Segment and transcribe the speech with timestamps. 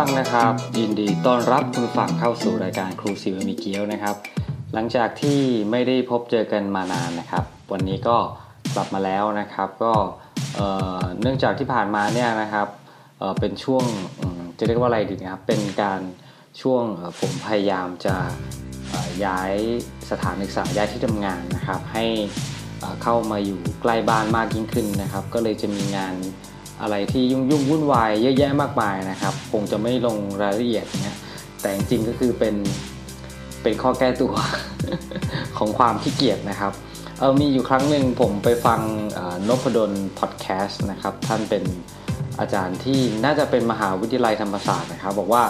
[0.00, 4.16] ฟังนะครับ ยินดีต้อนรับคุณฟังเข้าสู่รายการครูสิวมีเกียวนะครับ
[4.74, 8.16] หลังจากที่ไม่ได้พบเจอกันมานานนะครับ วันนี้ก็
[8.74, 9.92] กลับมาแล้วนะครับ ก็
[11.20, 12.68] เนื่องจากที่ผ่านมาเนี่ยนะครับ
[13.18, 13.84] เเป็นช่วง
[14.58, 16.00] จะเรียกว่าอะไรดีนะครับ เป็นการ
[16.60, 16.82] ช่วง
[17.20, 18.16] ผมพยายามจะ
[19.24, 19.52] ย้าย
[20.10, 22.06] สถานศึกษาย้ายที่ทำงานนะครับ ให้
[23.02, 26.14] เข้ามาอยู่ใกล้บ้านมากยิ่งขึ้นนะครับ ก็เลยจะมีงาน
[26.82, 31.18] อะไรที่ยุ่งยุ่งวุ่นวายเยอะแยะมากมายนะครับ คงจะไม่ลงรายละเอียดนะ
[31.60, 32.54] แต่จริงๆก็คือเป็น
[33.62, 34.32] เป็นข้อแก้ตัว
[35.58, 36.72] ของความขี้เกียจนะครับ
[37.18, 38.80] เออมีอยู่ครั้งหนึ่งผมไปฟัง
[39.48, 41.64] นพดลพอดแคสต์นะครับ ท่านเป็น
[42.40, 45.44] อาจารย์ที่น่าจะเป็นมหาวิทยาลัยธรรมศาสตร์นะครับ บอกว่า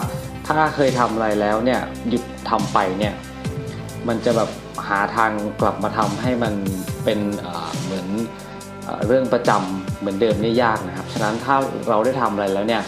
[0.47, 3.13] ถ้าเคยทำอะไรแล้วเนี่ยหยุดทำไปเนี่ย
[4.07, 4.49] มันจะแบบ
[4.87, 6.53] หาทางกลับมาทำให้มัน
[7.03, 7.19] เป็น
[7.83, 8.07] เหมือน
[9.07, 11.55] เรื่องประจำเหมือนเดิมนี่ยากนะครับ ฉะนั้นถ้า
[11.89, 12.81] เราได้ทำอะไรแล้วเนี่ย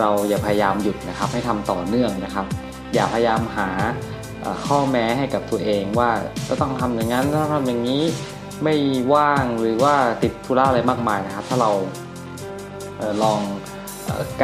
[0.00, 2.46] เราอย่าพยายามหยุดนะครับ ให้ทำต่อเนื่องนะครับ
[2.94, 3.68] อย่าพยายามหา
[4.66, 6.10] ข้อแม้ให้กับตัวเองว่า
[6.48, 8.02] จะต้องทำอย่างนั้นต้องทำอย่างนี้
[8.62, 8.74] ไม่
[9.14, 11.70] ว่างหรือว่าติดธุระอะไรมากมายนะครับ ถ้าเรา
[13.22, 13.40] ลอง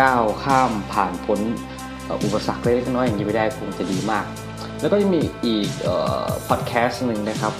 [0.00, 1.40] ก้าวข้ามผ่านพ้น
[2.24, 4.24] อุปสรรคเล็กน้อยอย่างนี้ไปได้คงจะดีมาก
[4.80, 5.68] แล้วก็ยังมีอีก
[6.48, 7.52] พอดแคสต์หนึ่งนะครับ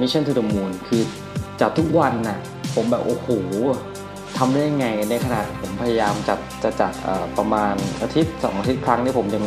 [0.00, 1.02] Mission to the Moon คือ
[1.60, 2.38] จัดทุกวันนะ่ะ
[2.76, 3.28] ผมแบบโอ้โห
[4.38, 6.92] ทำได้ยังไงในขนาดผมพยายามจัดจะจัด
[7.38, 9.44] ประมาณอาทิตย์สองอาทิตย์ครั้งที่ผมยัง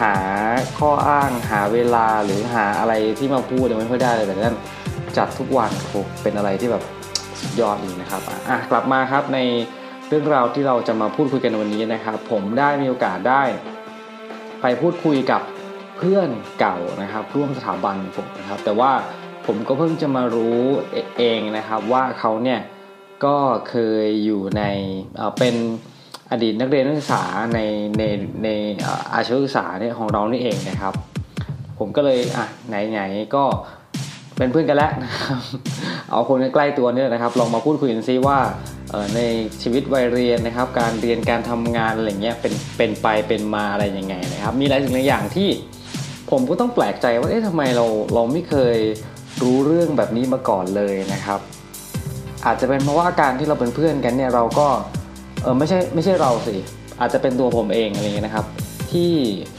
[0.00, 0.14] หา
[0.78, 4.58] ข้ออ้างหาเวลาหรือหาอะไรที่มาพูดยังไม่ค่อยได้เลยแต่นั่น
[5.18, 5.70] จัดทุกวัน
[6.22, 6.82] เป็นอะไรที่แบบ
[7.40, 9.38] สุดยอดเลยนะครับอะกลับมาครับใน
[10.08, 13.42] เรื่องราวที่เราจะมาพูดคุยกันวันนี้นะครับ ผมได้มีโอกาสได้
[14.62, 15.42] ไปพูดคุยกับ
[15.98, 16.28] เพื่อน
[16.60, 18.92] เก่านะครับ ร่วมสถาบันผมนะครับ แต่ว่า
[19.46, 20.60] ผมก็เพิ่งจะมารู้
[21.18, 22.60] เองนะครับว่าเขาเนี่ย
[23.24, 23.36] ก็
[23.68, 24.62] เคยอยู่ใน
[25.38, 25.56] เป็น
[26.30, 27.60] อดีตนักเรียนนักศึกษาใน
[27.98, 28.02] ใน
[28.44, 28.48] ใน
[29.12, 30.94] อาชีวศึกษาเนี่ยของเรานี่เองนะครับ
[31.78, 33.02] ผมก็เลยอะไหนไหน
[33.34, 33.44] ก็
[34.36, 35.38] เป็นเพื่อนกันแล้วนะครับ
[36.10, 38.38] เอาคนใกล้ตัวเนี่ยนะครับ ลองมาพูดคุยกันซิว่า
[39.16, 39.20] ใน
[39.62, 45.48] ชีวิตวัยเรียนนะครับ การเรียนการทำงานอะไรเงี้ยเป็นเป็นไปเป็นมาอะไรยังไงนะครับ มีหลายสิ่งหลายอย่างที่
[46.30, 48.76] ผมก็ต้องแปลกใจว่าเอ๊ะทำไมเราเราไม่เคย
[49.40, 51.40] รู้เรื่องแบบนี้มาก่อนเลยนะครับ
[52.46, 54.68] อาจจะเป็นเพราะว่าการที่เราเป็นเพื่อนกันเนี่ยเราก็
[55.42, 56.56] เออไม่ใช่ไม่ใช่เราสิ
[57.00, 58.46] อาจจะเป็นตัวผมเองอะไรเงี้ยนะครับ
[58.92, 59.12] ที่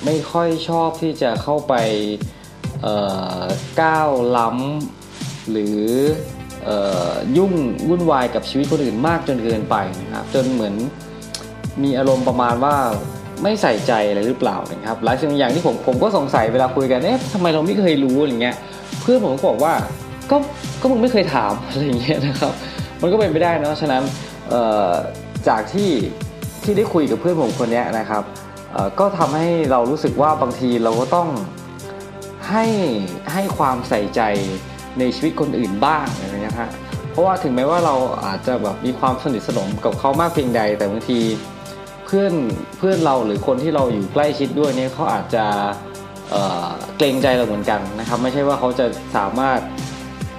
[0.05, 1.73] ไม่ค่อยชอบที่จะเข้าไป
[3.81, 5.79] ก้าวล้ำหรือ
[7.37, 7.53] ยุ่ง
[7.89, 10.75] วุ่นวายกับชีวิตคนอื่นมากจนเกินไปนะครับจนเหมือน
[11.83, 12.75] มีอารมณ์ประมาณว่า
[13.43, 18.55] ไม่ใส่ใจอะไรหรือเปล่านะครับหลายสิ่งอย่างที่ผมผมก็สงสัยเวลาคุยกันเอ๊ะทำไมเราไม่เคยรู้อะไรเงี้ย
[19.03, 19.73] เพื่อนผมก็บอกว่า
[20.31, 20.35] ก็
[20.81, 22.53] ก็มึงไม่เคยถามอะไรอย่างเงี้ยนะครับ
[23.01, 24.03] มันก็เป็นไปได้นะฉะนั้น
[25.47, 25.91] จากที่
[26.63, 28.23] ที่ได้คุยกับเพื่อนผมคนนี้นะครับ
[28.99, 31.29] ก็ทำให้เรารู้สึกว่าบางทีเราก็ต้อง
[32.49, 32.65] ให้
[33.33, 34.21] ให้ความใส่ใจ
[34.99, 36.69] ในชีวิตคนอื่นบ้างอะไรเงี้ยฮะ
[37.11, 41.19] เพราะว่าถึงแม้ว่าเราอาจจะแบบมีความสนิทสนมกับเขามากเพียงใด แต่บางที
[42.05, 42.33] เพื่อน
[42.77, 45.45] เพื่อนเราหรือคนที่เราอยู่ใกล้ชิดด้วยเนี่ยเขาอาจจะ
[46.97, 48.85] เกรงใจเราเหมือนกันนะครับ ไม่ใช่ว่าเขาจะ
[49.17, 49.59] สามารถ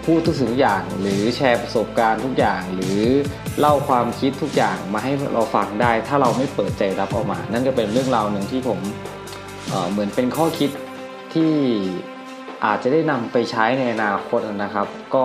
[0.06, 2.98] พูดทุกสิ่งทุกอย่าง หรือแชร์ประสบการณ์ทุกอย่าง หรือ
[3.60, 8.78] เล่าความคิดทุกอย่างมาให้เราฟังได้ ถ้าเราไม่เปิดใจรับออกมา นั่นก็เป็นเรื่องราวหนึ่งที่ผม
[9.68, 10.70] เเหมือนเป็นข้อคิด
[11.34, 11.52] ที่
[12.64, 15.24] อาจจะได้นำไปใช้ในอนาคตนะครับ ก็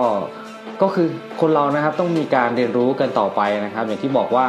[0.82, 1.06] ก็คือ
[1.40, 4.46] คนเรานะครับต้องมีการเรียนรู้กันต่อไปนะครับ อย่างที่บอกว่า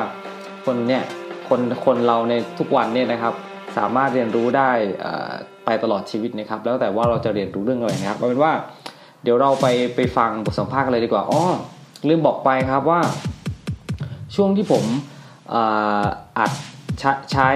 [0.66, 1.04] คนเนี่ย
[1.50, 3.34] คนคนเราในทุกวันเนี่ยนะครับ
[3.78, 4.72] สามารถเรียนรู้ได้
[5.84, 8.54] ตลอดชีวิตนะครับ แล้วแต่ว่าเราจะเรียนรู้เรื่องอะไรนะครับเอาเป็นว่า
[9.24, 11.42] เดี๋ยวเราไปไปฟังบทสัมภาษณ์กันเลยดีกว่าอ๋อ
[12.08, 13.00] ลืมบอกไปครับว่า
[14.36, 14.84] ช่วงที่ผม
[16.38, 16.52] อัด
[17.32, 17.50] ใช้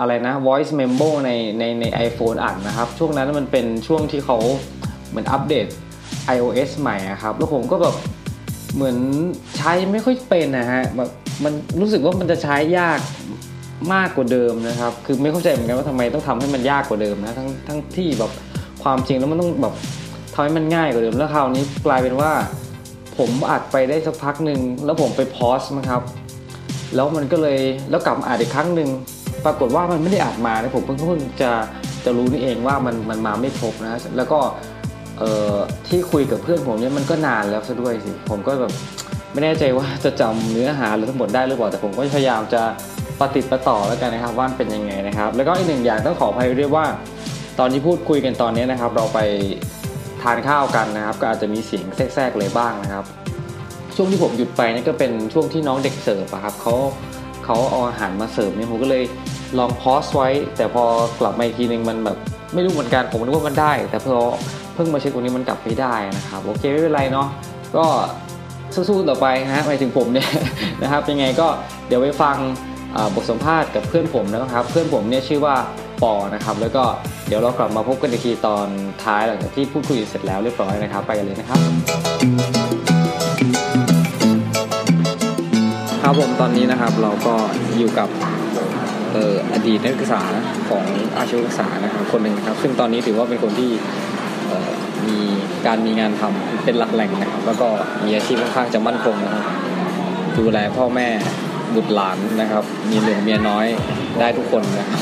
[0.00, 4.38] อะไรนะ voice memo ในในใน iPhone อัดนะครับ ช่วงนั้นมันเป็นช่วงที่เขา
[5.08, 5.66] เหมือนอัปเดต
[6.34, 7.94] iOS ใหม่ครับ แล้วผมก็แบบ
[8.74, 8.96] เหมือน
[9.56, 11.10] ใช้ไม่ค่อยเป็นนะฮะแบบ
[11.44, 12.98] มันรู้สึกว่ามันจะใช้ยาก
[13.94, 18.30] มากกว่าเดิมนะครับ คือไม่เข้าใจเหมือนกันว่าทำไมต้องทำให้มันยากกว่าเดิมนะทั้งทั้งที่แบบ
[18.82, 19.74] ความจริงแล้วมันต้องแบบ
[20.34, 22.30] ทำให้มันง่ายกว่าเดิมแล้วคราวนี้กลายเป็นว่า
[23.18, 26.02] ผมอัดไปได้สักพักหนึ่งแล้วผมไปพอสมั้งครับ
[26.94, 27.58] แล้วมันก็เลย
[27.90, 28.88] แล้วกลับมาอัดอีกครั้งหนึ่ง
[29.44, 31.50] ปรากฏว่ามันไม่ได้อัดมานะผมเพิ่งเพิ่งจะ
[32.04, 34.38] จะรู้นี่เองว่ามันมันมาไม่ครบนะแล้วก็
[35.18, 35.56] เอ่อ
[35.88, 38.72] ที่คุยกับเพื่อนผมเนี่ยมันก็นานแล้วซะด้วยสิผมก็แบบ
[39.32, 42.62] ไม่แน่ใจว่าจะจำเนื้อหาหรือทั้งหมดได้หรือเปล่าแต่ผมก็พยายามจะ
[43.20, 46.84] ปฏิติปต่อแล้วกันนะครับว่าเป็นยังไงนะครับ แล้วก็อีกหนึ่งอย่างต้องขออภัยด้วยว่า
[47.58, 49.18] ตอนที่พูดคุยกันตอนนี้นะครับ เราไป
[50.22, 53.04] ทานข้าวกันนะครับ ก็อาจจะมีเสียงแทรกๆเลยบ้างนะครับ
[53.96, 56.74] ช่วงที่ผมหยุดไปนี่ก็เป็นช่วงที่น้องเด็กเสิร์ฟครับเขา
[57.44, 59.04] เขาเอาอาหารมาเสิร์ฟเนี่ยผมก็เลย
[59.58, 60.84] ลองพอสไว้ แต่พอ
[61.20, 62.16] กลับมาอีกทีนึงมันแบบ
[62.54, 64.16] ไม่รู้เหมือนกันผมนึกว่ามันได้ แต่พอ
[64.74, 67.28] เพิ่งมาเช็คตรงนี้มันกลับไม่ได้นะครับโอเคไม่เป็นไรเนาะ
[67.76, 67.84] ก็
[68.74, 70.28] สู้ๆต่อไปนะฮะหมายถึงผมเนี่ย
[70.82, 71.46] นะครับยังไงก็
[71.88, 72.36] เดี๋ยวไปฟัง
[73.14, 75.56] บทสัมภาษณ์กับเพื่อนผมนะครับ เพื่อนผมเนี่ยชื่อว่า
[76.02, 76.84] ปอนะครับ แล้วก็
[77.28, 78.66] เดี๋ยวเรากลับมาพบกันอีกทีตอน
[79.04, 81.60] ท้ายหลังจากที่พูดคุยเสร็จแล้วเรียบร้อยนะครับ ไปกันเลยนะครับ
[86.02, 87.34] ครับผมตอนนี้นะครับเราก็
[87.78, 88.08] อยู่กับ
[89.12, 90.22] เอออดีตนักศึกษา
[90.68, 90.84] ของ
[91.16, 93.70] อาชีวศึกษานะครับคนหนึ่งนะครับ ซึ่งตอนนี้ถือว่าเป็นคนที่
[95.06, 95.18] มี
[95.66, 97.68] การมีงานทำเป็นหลักแหล่งนะครับ แล้วก็
[98.04, 99.44] มีอาชีพค่อนข้างจะมั่นคงนะครับ
[100.38, 101.08] ดูแลพ่อแม่
[101.74, 103.66] บุตรหลานนะครับ มีเหลือเมียน้อย
[104.20, 105.00] ได้ทุกคนนะครับ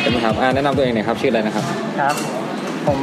[0.00, 1.64] ใช่ไหมครับอ่าแนะนำตัวเองหน่อยครับ ชื่ออะไรนะครับ
[2.00, 2.14] ครับ
[2.86, 3.00] ผม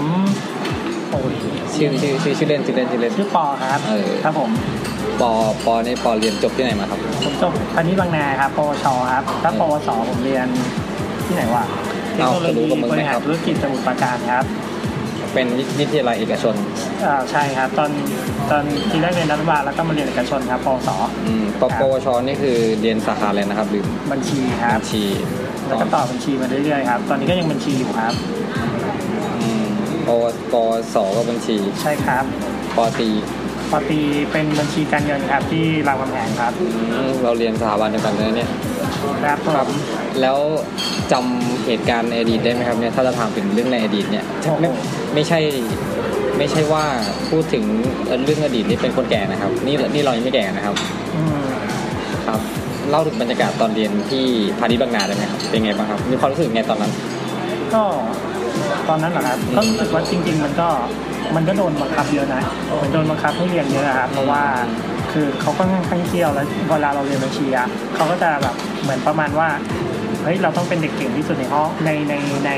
[1.09, 1.33] โอ้ย
[1.73, 4.49] ชื่อชื่อชื่อชื่อเล่นชื่อเล่นชื่อเล่นชื่อปอครับเออครับผม
[5.21, 5.31] ปอ
[5.65, 10.47] ปอนี่ปอเรียนจบที่ไหนมาครับ ผมจบพาณิชย์บางนาครับปวชครับถ้าปวสผมเรียน
[11.25, 11.63] ที่ไหนวะ
[12.13, 14.45] เทคเอาโนโลจะรู้ยีกับมึงบไหมริคหารัรบธุรกิจสมุทรปราการครับ
[15.33, 15.47] เป็น
[15.79, 16.55] วิทยาลัยเอกชน
[17.05, 17.89] อ่าใช่ครับตอน
[18.51, 20.89] ตอนทีแรกเรียนรัฐบาลแล้วก็มาเรียนเอกชนครับปวส
[21.25, 25.03] อืมปปวชนี่คือเรียนสาขาอะไรนะครับลืมบัญชีครับับญชี
[25.67, 28.13] แล้วก็ต่อบัญชีมาเรื่อยๆครับตอนนี้ก็ยังบัญชีอยู่ครับ
[29.39, 29.65] อืม
[30.07, 32.23] ปวปวสก็บัญชีใช่ครับ
[32.75, 33.09] ปตรี
[33.71, 33.99] ปอตรี
[34.31, 36.65] เป็นบัญชีการเงินครับที่รามคำแหงครับอื
[37.09, 38.49] มเราเรียนสถาบันเดียวกันเลยเนี่ย
[39.23, 39.67] ครับผม
[40.21, 40.37] แล้ว
[41.11, 44.25] จำเหตุการณ์ในอดีตได้ไหมครับเนี่ยถ้าเราถามถึงเรื่องในอดีตเนี่ย
[44.59, 44.69] ไม่
[45.13, 45.39] ไม่ใช่
[46.37, 46.83] ไม่ใช่ว่า
[47.29, 47.63] พูดถึง
[48.23, 50.75] เรื่องอดีตนี่เป็นคนแก่นะครับ นี่นี่เรายังไม่แก่นะครับ
[51.15, 51.41] อืม
[52.27, 52.39] ครับ
[52.89, 54.23] เล่าถึงบรรยากาศตอนเรียนที่
[54.59, 56.91] พาณิชย์บางนาได้ไหมครับเป็นไงบ้างครับมีความรู้สึกไงตอนนั้น
[57.73, 57.83] ก็
[58.89, 60.69] ตอนนั้นเหรอครับก็รู้สึกว่าจริง ๆ มันก็
[61.35, 62.41] มันก็โดนบังคับเยอะนะ
[62.81, 64.43] มันโดนบังคับให้เรียนเยอะครับเพราะว่า
[65.11, 69.49] คือเขาก็ค่อนข้างเที่ยวแล้วเวลาเราเรียนบัญชีอะเขาก็จะแบบเหมือนประมาณว่า
[70.23, 72.13] เฮ้ยเราต้องเป็นเด็กเก่งที่สุดในห้องในใน
[72.45, 72.51] ใน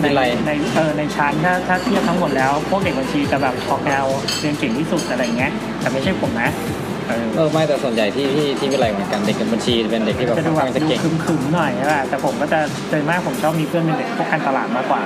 [0.00, 4.04] ในวิไลในเออในชั้นถ้าถ้าเทียบทั้งหมดแล้ว พวกเด็กบัญชีจะแบบออกแนว
[4.40, 6.50] เรียนเก่งที่สุดอะไรเงี้ยแต่ไม่ใช่ผมนะ
[7.08, 12.58] เออเออไม่แต่ส่วนใหญ่ที่ที่ที่วิไลเหมือนกันเด็กกับบัญชีเป็นเด็กที่แบบจะค่ดูอนแบข้าบงจะดูเก่งขึมๆหน่อยใช่ป่ะแต่ผมก็จะ
[12.90, 15.00] โดยมากผมชอบมีเพื่อนเป็นเด็กพวกการตลาดมากกว่า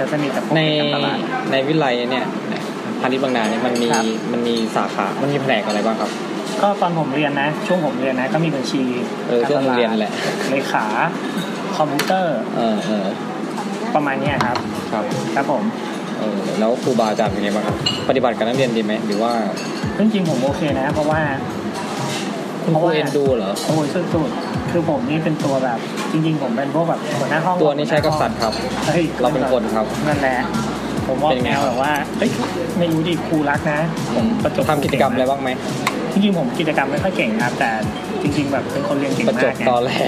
[0.00, 1.18] จะสนิทกับพวกในเด็กการตลาด
[1.50, 2.26] ในวิไลเนี่ย
[3.00, 6.10] พาณิชย์บางนาเนี่ยมันมีครับ มันมีสาขา มันมีแผนกอะไรบ้างครับ
[6.62, 8.82] ก็ตอนผมเรียนนะ ช่วงผมเรียนนะ ก็มีบัญชี
[9.28, 10.12] เออช่วงเรียนแหละ
[10.50, 10.84] เลขา
[11.76, 13.06] คอมพิวเตอร์เออเออ
[13.94, 14.56] ประมาณเนี้ยครับ
[14.92, 15.04] ครับ
[15.34, 15.62] ครับผม
[16.18, 17.76] เออแล้วครูบาอาจารย์เป็นไงบ้างครับ
[18.08, 19.32] ปฏิบัติกับนักเรียนดีไหมหรือว่า
[19.98, 21.20] จริงๆผมโอเคนะ เพราะว่า
[22.64, 25.78] คุณครูเอ็นดูเหรอโอ้ยสุดๆคือผมนี่เป็นตัวแบบ
[26.12, 28.52] จริงๆ ผมเป็นพวกแบบหัวหน้าห้องตัวนี้ใช้กับสัตว์ครับ
[28.86, 30.38] เฮ้ยเราเป็นคนครับนั่นแหละ
[31.08, 32.30] ผมว่าเป็นไงแนวแบบว่าเอ้ย
[32.78, 33.80] ไม่รู้ดิครูรักนะ
[34.14, 35.50] ผมประจบทำกิจกรรมอะไรบ้างไหม
[36.12, 37.70] จริงๆผมกิจกรรมไม่ค่อยเก่งครับแต่
[38.22, 40.00] จริง ๆ แบบเป็นคนเรียนเก่งประมาจกบไงตอนแรก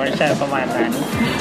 [0.00, 0.92] ไม่ใช่ประมาณนั้น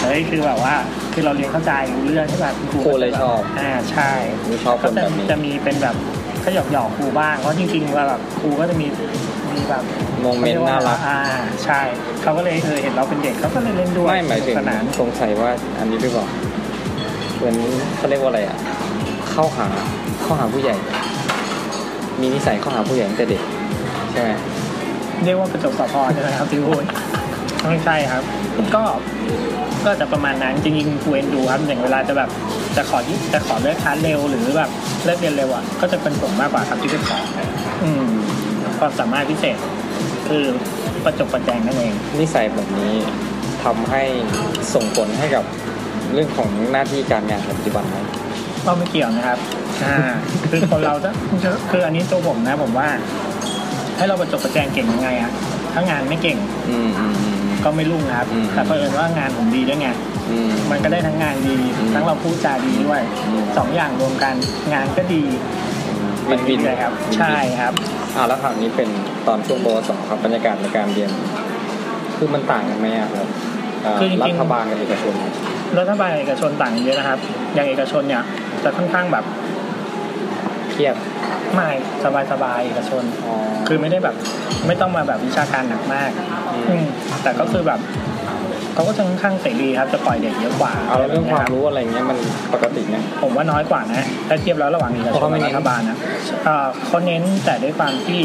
[0.04, 0.74] เฮ้ยคือแบบว่า
[1.14, 4.12] คือเราเรียนเข้าใจรู้เรื่องที่แบบครูเลยชอบอ่าใช่
[4.44, 5.96] ผมชอบคก็นจะแบบนี้จะมีเป็นแบบ
[6.46, 8.88] ก็หยอกหยอกๆครูบ้างเพราะจริงๆว่าแบบครูก็จะมี
[9.54, 9.84] มีแบบ
[10.22, 11.22] โมเมนต์น่ารักอ่า
[11.64, 11.82] ใช่
[12.22, 15.50] เขาก็เลยเออเห็นเราเป็นเด็กเขาก็เลยเล่นด้วยไม่หมายถึงสนุกสนานสงสัยว่า
[15.80, 16.26] อันนี้หรือเปล่า
[17.38, 17.56] เหมือน
[17.98, 18.58] เขาเรียกว่าอะไรอะ
[19.32, 19.68] เข้าหา
[20.22, 20.76] เข้าหาผู้ใหญ่
[22.22, 23.42] มีนิสัยเข้าหาผู้ใหญ่ตั้งแต่เด็ก
[24.12, 24.30] ใช่ไหม
[25.26, 26.84] เรียกว่าประจบสพใช่ไหมครับที่พูด
[27.70, 28.24] ไม่ใช่ครับ
[28.76, 28.84] ก็
[29.86, 32.30] ก็จะประมาณนั้นจริงๆครูเอ็นดูครับอย่างเวลาจะแบบ
[32.78, 34.70] จะขอที่จะขอเลิกคลาสเร็วหรือแบบ
[35.06, 37.18] เลิกเรียนเร็วอะก็จะเป็นผมมากกว่าครับที่ไปขอ
[37.84, 38.06] อืม
[38.80, 39.58] ความสามารถพิเศษ
[40.28, 40.44] คือ
[41.04, 42.94] ประจบประแจงนั่นเองนิสัยแบบนี้
[43.64, 44.04] ทำให้
[44.74, 45.44] ส่งผลให้กับ
[46.14, 47.98] เรื่องของหน้าที่การงานปัจจุบันไหม
[48.66, 49.40] ก็ไม่เกี่ยวนะครับ
[49.84, 49.98] อ่า
[50.50, 51.10] คือคนเราจะ
[51.72, 52.88] คืออันนี้ตัวผมนะผมว่า
[53.98, 55.32] ให้เราประจบประแจงเก่งยังไงอะ
[55.74, 56.38] ถ้างานไม่เก่ง
[56.70, 60.11] อืมอืมอืมก็ไม่รุ่งนะครับอืมแต่เผอิญว่างานผมดีด้วยไงอื
[60.48, 64.36] มมันก็ได้ทั้งงานดีอืมทั้งเราพูดจาดีด้วยอืมสองอย่างรวมกัน
[64.74, 65.22] งานก็ดี
[66.30, 67.74] วินวินเลยครับ ใช่ครับ
[68.16, 68.90] อ่าแล้วคราวนี้เป็น
[69.28, 71.10] ตอนช่วงปวสครับบรรยากาศในการเรียน
[72.18, 73.28] คือมันต่างกันไหมอะครับ
[73.84, 75.14] เอ่อคือจริงๆรัฐบาลกับเอกชน
[75.80, 77.20] รัฐบาลกับเอกชนต่างกันเยอะนะครับ
[77.54, 78.24] อย่างเอกชนเนี่ย
[78.64, 79.26] จะค่อนข้างแบบ
[80.72, 80.96] เครียด
[81.54, 81.70] ไม่
[82.04, 83.36] สบายสบายๆเอกชนอ๋อ
[83.68, 84.16] คือไม่ได้แบบ
[84.68, 86.12] ไม่ต้องมาแบบวิชาการหนักมาก
[86.50, 86.86] อืมอืม
[87.24, 87.80] แต่ก็คือแบบ
[88.74, 92.18] เขาก็จะค่อนข้างเสรีครับจะปล่อยเด็กเยอะกว่าเอาแล้วเรื่องความนะบรู้อะไรเงี้ยมัน
[92.54, 95.98] ปกติไหมผมว่าน้อยกว่านะถ้าเทียบแล้วระหว่างเอกชเพราะนเขาไม่กับเน้นรัฐบาลนะ
[96.46, 98.20] เอ่อเขาเน้นแต่ด้วยความที่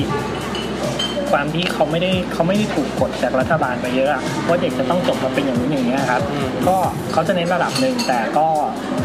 [1.33, 6.77] ความที่เขาไม่ได้เขาไม่ได้ถูกกดจากรัฐบาลไปเยอะอะว่าเด็กจะต้องจบมาเป็นอย่างนี้อย่างนี้ยครับอืมก็
[7.13, 8.47] เขาจะเน้นระดับหนึ่งแต่ก็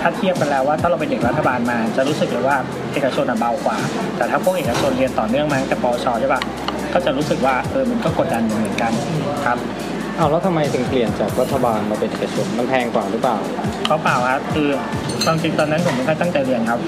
[0.02, 2.58] ถ้าเทียบกันแล้วว่าถ้าเราเป็นเด็กรัฐบาลมา จะรู้สึกเลยว่า
[2.94, 3.78] เอกชนอะเบากว่า
[4.18, 6.42] แต่ถ้าพวกเอกชนเรียนต่อเนื่องมาตั้งแต่ปวชใช่ปะ
[6.94, 8.92] ก็จะรู้สึกว่าเออมันก็กดดันเหมือนกัน
[9.46, 9.58] ครับ
[9.91, 13.38] เอาแล้วทำไมถึงเปลี่ยนจากรัฐบาลมาเป็นเอกชนมันแพงกว่าหรือเปล่า
[13.86, 14.68] เขาเปล่าครับคือ
[15.26, 16.80] ความจริงตอนนั้นผมไม่ค่อยตั้งใจเรียนครับ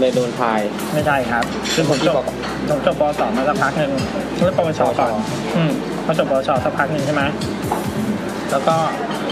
[0.00, 0.60] เลยโดนพาย
[0.92, 2.14] ไม่ใช่ครับคือผมจบ
[2.68, 3.92] ผมจบปวสมาสักพักหนึ่ง
[4.36, 5.24] แล้วปวชก่อนปวช
[5.56, 5.72] อืม
[6.04, 7.22] พอจบปวชสักพักหนึ่งใช่ไหม
[8.50, 8.74] แล้วก็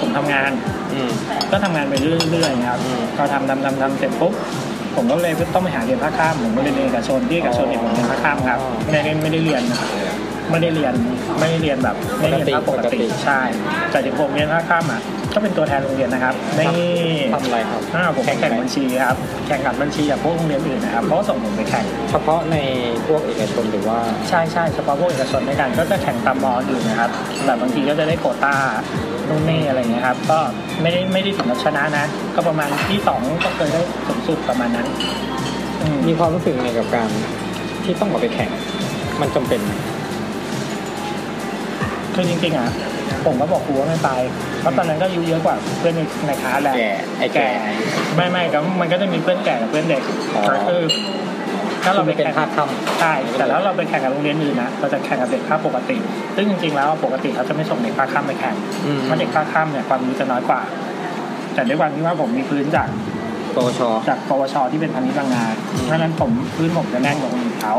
[0.00, 0.50] ผมทำงาน
[0.92, 1.10] อืม
[1.50, 4.32] ก็ทำงานไปเรื่อยๆครับอืมพอทำทำทำทำเสร็จปุ๊บ
[4.96, 9.62] ผมก็เลยต้องไปหาเรียนภาคข้ามผมก็เลยเรียนเอกชนที่เอกชนเนี่ยผมเรียนภาคข้ามครับอ๋อไม่ได้ไม่ได้เรียน
[10.52, 10.94] ไม่ได้เรียน
[11.38, 13.40] ไม่ได้เรียนแบบไม่ได้เรียนภาคปกปกติติใช่
[13.90, 15.00] แต่ถึงผมเรียนภาคข้ามอะ
[15.34, 16.66] ก็เป็นตัวแทนโรงเรียนนะครับไม่
[17.32, 19.16] ทำอะไรครับอ่าผมแข่งบัญชีครับ
[19.46, 22.56] แข่งกับบัญชีกับพวกโรงเรียนอื่นนะครับเขาก็ส่งผมไปแข่งเฉพาะใน
[23.06, 27.10] พวกเอกชนหรือว่าใช่ใช่เฉพาะพวกเอกชนด้วยกันก็จะแข่งตามมออื่นนะครับ
[27.44, 28.56] แต่บางทีก็จะได้โควต้า
[29.28, 30.38] นู่นนี่อะไรเงี้ยครับก็
[30.82, 32.04] ไม่ได้ไม่ได้ถึงกับชนะนะ
[32.34, 34.86] ก็ประมาณที่สองก็เคยได้สูงสุดประมาณนั้น
[35.82, 37.08] อืมมีความรู้สึกไงกับการ
[37.84, 38.50] ที่ต้องออกไปแข่ง
[39.20, 39.72] มันจำเป็นไหม
[42.14, 42.70] คือจริงๆอะ
[43.24, 44.10] ผมก็บอกครูว่าไม่ไป
[44.60, 47.48] เพราะตอนนั้นก็อายุเยอะกว่าเพื่อนในในคลาสแหละแก่ไอ้แก่
[48.16, 50.02] ไม่ไม่ก็มันก็จะมีเพื่อนแก่กับเพื่อนเด็ก
[50.34, 50.82] อ๋อก็คือ
[51.84, 52.64] ถ้าเราไปเป็นแข่งภาคค่
[53.00, 55.96] ใช่แต่แล้วเราไปแข่งกับโรงเรียนอื่นนะเราจะแข่งกับเด็กภาคปกติ
[56.36, 60.60] ซึ่งจริงๆแล้วปกติเขาจะไม่ส่งเด็กภาคค่ำไปแข่งำอืมเพราะเด็กภาคค่ำเนี่ยความรู้จะน้อยกว่า
[61.54, 62.88] แต่ด้วยความที่ว่าผมมีพื้นจาก
[63.54, 65.54] ปวชจากปวชที่เป็นพันธุ์บางงาน
[65.84, 67.74] เพราะฉะนั้นผมพื้นผมจะแน่นกว่าคนอื่นเขา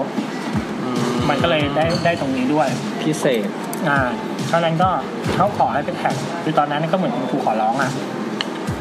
[0.84, 0.90] อื
[1.30, 2.68] มันก็เลยได้ได้ตรงนี้ด้วย
[3.02, 3.48] พิเศษ
[3.90, 4.00] อ่า
[4.48, 4.90] เพราะฉะนั้นก็
[5.36, 7.92] เขาขอให้ไปแข่งคือตอนนั้นก็เหมือนคุณครูขอร้องอะ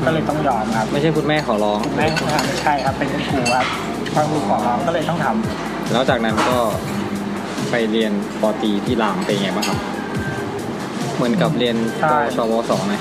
[0.07, 2.07] ก็เลยต้องยอมครับไม่ใช่คุณแม่ขอร้องแม่
[2.47, 3.67] ไม่ใช่ครับเป็นคุณครูครับ
[4.15, 6.57] พอครูขอร้องก็เลยต้องทำแล้วจากนั้นก็
[7.71, 9.79] ไปเรียนปอตรีที่รามเป็นไงบ้างครับ
[11.17, 12.95] เหมือนกับเรียนปวชวสไหม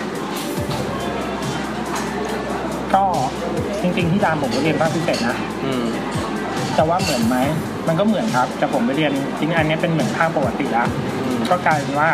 [2.93, 3.03] ก็
[3.81, 5.85] จริงๆที่รามผมก็เรียนภาคพิเศษนะ อืม
[6.77, 7.37] จะว่าเหมือนไหม
[7.87, 11.10] มันก็เหมือนครับ แต่ผมไปเรียนจริงๆอันนี้เป็นเหมือนภาคปกติละอืม
[11.51, 12.09] ก็กลายเป็นว่า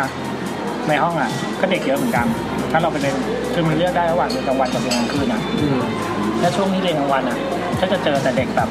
[0.88, 1.30] ในห้องอะ
[1.60, 2.26] ก็เด็กเยอะเหมือนกัน
[2.72, 3.14] ถ้าเราไปเรียน
[3.54, 5.80] คือมันเลือกได้ระหว่างเรียนกลางวันกับเรียนกลางคืนอะอืม
[6.40, 7.36] ถ้าช่วงที่เรียนกลางวันอะ
[7.80, 8.68] ก็จะเจอแต่เด็กแบบ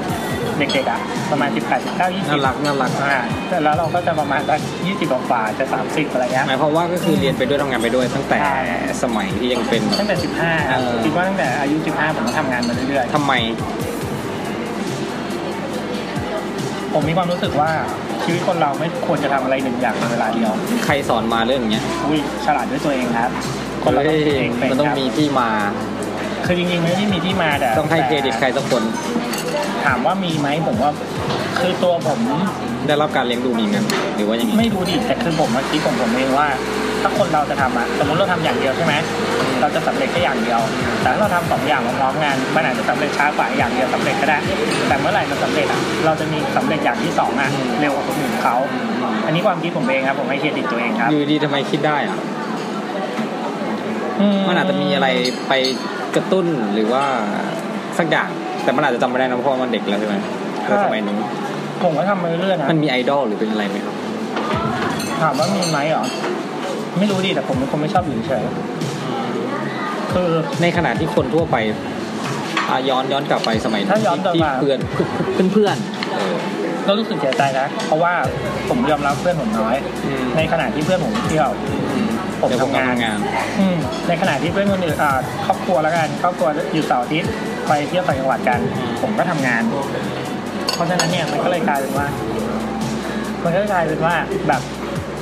[0.58, 1.00] เด็กๆอะ
[1.32, 8.42] ประมาณ 18 19 20น่ารักน่ารักอ่าแต่แล้วเราก็จะประมาณสัก20กว่าๆจะ 30 อะไรเงี้ยหมายความว่าก็คือเรียนไปด้วยทำงานไปด้วยตั้งแต่
[9.04, 17.72] สมัยที่ยังเป็นแบบตั้งแต่ 15ครับเออคิดว่าตั้งแต่อายุ 15 ผมก็ทำงานมาเรื่อยทำไมๆผมมีความรู้สึกว่า
[18.28, 20.52] ชีวิตคนเราไม่ควรจะทำอะไรหนึ่งอย่างในเวลาเดียว
[20.86, 23.32] ใครสอนมาเรื่องเนี้ยอุ้ยฉลาดด้วยตัวเองครับ
[23.84, 25.50] คนเราต้องเฮ้ยคิดเองเป็นมันต้องครับ มีที่มา
[26.46, 28.84] คือจริงๆไม่ได้มีที่มาแต่ต้องให้เครดิตใครสักคน
[29.86, 30.92] ถามว่ามีไหมผมว่า
[31.60, 32.20] คือตัวผม
[32.88, 36.48] ได้รับการเลี้ยงดูมีเงินหรือว่ายังไงไม่รู้ดิแต่คือผมมาคิดของผมเองว่า
[37.02, 38.94] ถ้าคนเราจะทำอะสมมติเราทำอย่างเดียวใช่ไหม
[39.62, 40.60] เราจะสำเร็จแค่อย่างเดียว
[41.02, 44.38] แต่ถ้าเราทำสองอย่างพร้อมๆกันมันอาจจะสำเร็จช้ากว่าอย่างเดียวสำเร็จก็ได้
[44.88, 48.56] แต่เมื่อไหร่มันสำเร็จอะเราจะมีสำเร็จอย่างที่สองอะเร็วกว่าคนอื่นเขา
[49.26, 52.18] อันนี้ความคิดผมเองครับผมให้เครดิตตัวเองครับอยู่ดีทำไมคิดได้อะ
[54.48, 55.08] มันอาจจะมีอะไร
[55.48, 55.54] ไป
[56.18, 57.04] กระตุ้นหรือว่า
[57.98, 58.30] สักอย่าง
[58.64, 60.16] แต่มันอาจจะจำไม่ได้นะเพราะว่ามันเด็กแล้วใช่ไหม
[60.68, 61.18] ในสมัยนู้น
[61.84, 63.96] ผมก็ทำมาเรื่อยๆนะมันมีไอดอลหรือเป็นอะไรไหมครับ
[65.22, 66.06] ถามว่ามีไหมเหรอ
[67.00, 70.30] ไม่รู้ดิแต่ผมเป็นคนไม่ชอบอยู่เฉยๆคือ
[70.62, 71.56] ในขณะที่คนทั่วไป
[72.70, 74.80] อะย้อนย้อนกลับไปสมัยถ้าย้อนกลับที่มาเพื่อน
[75.34, 75.76] เพื่อนเพื่อน
[76.14, 76.36] เออ
[76.88, 78.14] ก็รู้สึกเสียใจนะ เพราะว่า
[78.70, 81.50] ผมยอมรับเพื่อนผมน้อยอืมในขณะที่เพื่อนผมเที่ยว
[81.96, 82.07] อืม
[82.40, 83.18] ผมเดี๋ยวผมทำงาน ทำงาน
[83.60, 83.78] อืม
[84.08, 87.32] ในขณะที่เพื่อนคนอื่นอ่าครอบครัวแล้วกันครอบครัวอยู่เสาร์อาทิตย์
[87.68, 88.60] ไปเที่ยวต่างจังหวัดกัน
[89.02, 89.62] ผมก็ทำงาน
[90.74, 92.08] เพราะฉะนั้นเนี่ยมันก็เลยกลายเป็นว่า
[93.44, 94.16] มันก็เลยกลายเป็นว่า
[94.48, 94.62] แบบ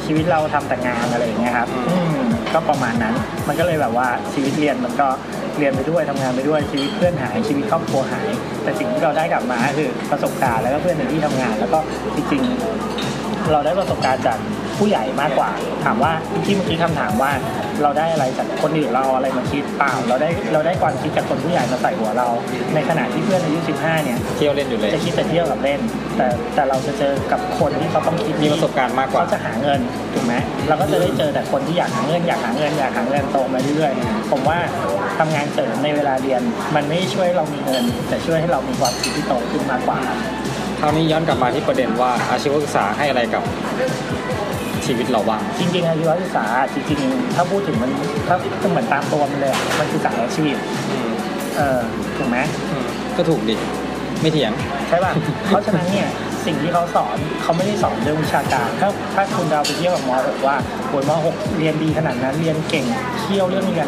[0.05, 2.17] ชีวิตเราทำแต่งานอะไรอย่างเงี้ยครับ อืม
[2.53, 3.13] ก็ประมาณนั้น
[3.47, 5.07] มันก็เลยแบบว่าชีวิตเรียนมันก็
[5.57, 8.27] เรียนไปด้วยทำงานไปด้วยชีวิตเพื่อนหายชีวิตครอบครัวหาย
[8.63, 11.79] แต่สิ่งที่เราได้กลับมาคือประสบการณ์แล้วก็เพื่อนในที่ทำงาน แล้วก็
[12.15, 14.37] จริงๆ เราได้ประสบการณ์จาก
[14.79, 15.49] ผู้ใหญ่มากกว่า
[15.85, 16.11] ถามว่า
[16.45, 17.31] ที่เมื่อกี้คำถามว่า
[17.83, 22.27] เราได้อะไรจากคนอื่นเราเอาอะไรมาคิดเปล่าเราได้เราได้ความคิดจากคนผู้ใหญ่มาใส่หัวเรา
[22.73, 25.79] ในขณะที่เพื่อนอายุ 15 เนี่ยเที่ยวเล่นอยู่เลยจะคิดแต่เที่ยวกับเล่น
[26.17, 29.79] แต่แต่เราจะเจอกับคนที่เขาต้องคิดมีประสบการณ์มากกว่าเขาจะหาเงิน
[30.13, 30.33] ถูกไหม
[30.67, 34.57] เราก็จะได้เจอแต่คนที่อยากหาเงินอยากหาเงินอยากหาเงินโตมาเรื่อยๆผมว่า
[35.19, 36.41] ทำงานเสริมในเวลาเรียน
[36.75, 39.99] มันไม่ช่วยให้เรามีเงิน แต่ช่วยให้เรามีความคิดที่โตขึ้นมากกว่า
[40.81, 43.43] คราวนี้ย้อนกลับมาที่ประเด็นว่าอาชีวศึกษาให้อะไรกับ
[44.87, 47.91] ชีวิตเราบ้าง จริงๆอาชีวศึกษาจริงๆ ถ้าพูดถึงมัน
[48.27, 50.55] ถ้าก็เหมือนตามตัวมันเลยอะมันคือสายอาชีพ
[50.91, 51.09] อืม
[51.57, 51.79] เออ
[52.17, 52.37] ถูกไหม
[52.71, 52.85] อืม
[53.17, 53.55] ก็ถูกดิ
[54.21, 54.51] ไม่เถียง
[54.89, 55.13] ใช่ป่ะ
[55.47, 56.07] เพราะฉะนั้นเนี่ย
[56.45, 60.55] สิ่งที่เขาสอนเขาไม่ได้สอนเรื่องวิชาการ ถ้าถ้าคุณเราไปเที่ยวกับม .6 ว่า
[60.89, 62.85] โอยม .6 เรียนดีขนาดนั้นเรียนเก่ง
[63.21, 63.87] เที่ยวเรื่องเรียน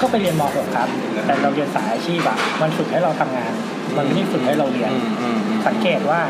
[0.00, 0.88] ก็ไปเรียนม .6 ครับ
[1.26, 3.52] แต่เราเรียนสายอาชีพอะมันฝึกให้เราทำงาน
[3.96, 6.20] มันไม่ได้ฝึกให้เราเรียนอืมอืมอืมสังเกตว่า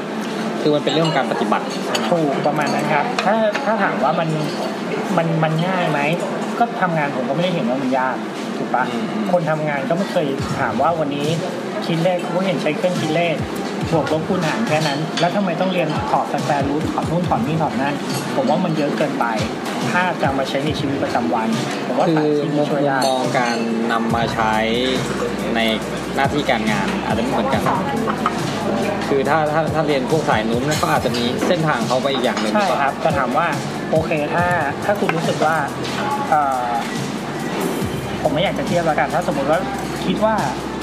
[0.61, 1.67] คือมันเป็นเรื่องการปฏิบัติ
[2.11, 4.29] ถูกประมาณนั้นครับ ถ้าถ้าถามว่ามัน
[5.17, 6.01] มันมันง่ายไหม
[6.59, 8.17] ก็ทำงานผมก็ไม่ได้เห็นว่ามันยาก
[8.57, 8.85] ถูกปะ
[9.33, 10.27] คนทำงานก็ไม่เคย
[10.61, 11.29] ถามว่าวันนี้
[11.87, 13.37] คิดเลขเขาก็เห็นใช้เครื่องคิดเลข
[13.93, 17.95] บวกลบคูณหารแค่นั้น แล้วทำไมต้องเรียนถอดสแควร์รูทถอดนู่นถอดนี่ถอดนั่น
[18.37, 19.27] ผมว่ามันเยอะเกินไป
[19.91, 21.49] ถ้าจะมาใช้ในชีวิตประจำวัน
[21.87, 23.57] ผมว่าคืสายอที่มุไม่มช่วยได้มองการ
[23.93, 24.55] นำมาใช้
[25.55, 25.61] ใน
[26.17, 27.63] หน้าที่การงานอาจจะไม่เหมือนกัน
[29.09, 33.47] คือถ้าถ้าถ้าเรียนพวกสายนู้นก็อาจจะมีเส้นทางเขาไปอีกอย่างหนึ่งใช่ครับแต่ถามว่า
[33.91, 34.45] โอเคถ้า
[34.85, 35.57] ถ้าคุณรู้สึกว่า
[36.31, 36.67] เอ่อ
[38.23, 39.59] ผมไม่อยากจะเทียบแล้วกัน ถ้าสมมติว่า
[40.07, 40.35] คิดว่า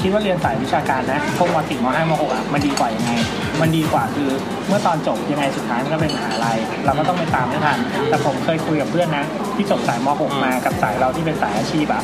[0.02, 3.12] คิดว่าเรียนสายวิชาการนะพวกมสี่มห้ามหกอะมันดีกว่ายังไง
[3.60, 4.28] มันดีกว่าคือ
[4.68, 9.24] เมื่อตอนจบยังไงสุดท้ายมันก็เป็นมหาลัยเราก็ต้องไปตามให้ทัน แต่ผมเคยคุยกับเพื่อนนะ
[9.56, 12.02] ที่จบสายมหกมากับสายเราที่เป็นสายอาชีพอะ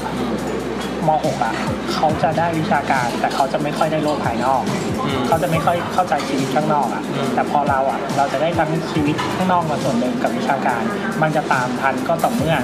[1.09, 1.55] มหกอะ
[1.95, 4.63] เขาจะได้วิชาการ แต่เขาจะไม่ค่อยได้โลกภายนอก
[5.05, 10.83] อืมเขาจะไม่ค่อยเข้าใจชีวิตข้างนอกอะอืมแต่พอเราอะ เราจะได้ทั้งชีวิตข้างนอกมาส่วนหนึ่งกับวิชาการ
[11.23, 12.57] มันจะตามทันก็ต่อเมื่อ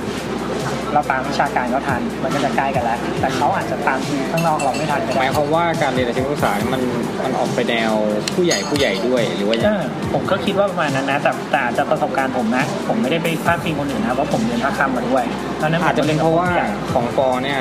[0.94, 6.82] เราตามวิชาการก็ทัน มันก็จะใกล้กันแล้ว แต่เขาอาจจะตามชีวิตข้างนอกเราไม่ทันก็หได้มายความว่าการเรียนอาชีวศึกษามัน
[7.24, 7.92] มันออกไปแนว
[8.34, 15.24] ผู้ใหญ่ผู้ใหญ่ด้วยหรือว่ายังเอไงอผมก็คิดว่าประมาณนั้นนะ แต่แต่อาจจะประสบการณ์ผมนะ ผมไม่ได้ไปพาดพิงคนอื่นนะ เพราะผมเรียนภาคคำมาด้วย
[15.60, 17.60] ตอนนั้นผมอาจจะเป็นเพราะว่าผู้ใหญ่ของปอเนี่ย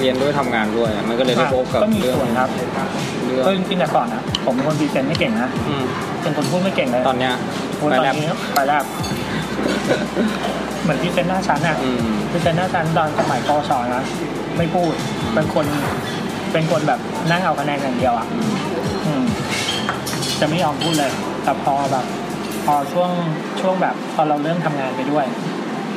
[0.00, 5.84] เรียนด้วยทำงานด้วยมันก็เลยได้พบกับก็มีเรื่องส่วนครับเรื่องก็จริงๆแต่ก่อนนะผมเป็นคน present ไม่เก่งนะอืม
[6.22, 7.34] เป็นคนพูดไม่เก่งเลยตอนเนี้ย
[7.78, 8.82] โอ้ยไปตอนแล้วนี้ไปแล้ว
[10.82, 14.02] เหมือน present หน้าชั้นอะอืมคือเป็นหน้าชั้นตอนสมัยปวชนะ
[14.56, 14.92] ไม่พูด
[15.34, 15.66] เป็นคน
[16.52, 18.52] เป็นคนแบบนั่งเอาคะแนนอย่างเดียวอะ อืม
[19.06, 19.24] อืม
[20.40, 21.10] จะไม่ยอมพูดเลย
[21.44, 22.04] แต่พอแบบ
[22.64, 23.10] พอช่วง
[23.60, 25.24] ช่วงแบบพอเราเริ่มทำงานไปด้วย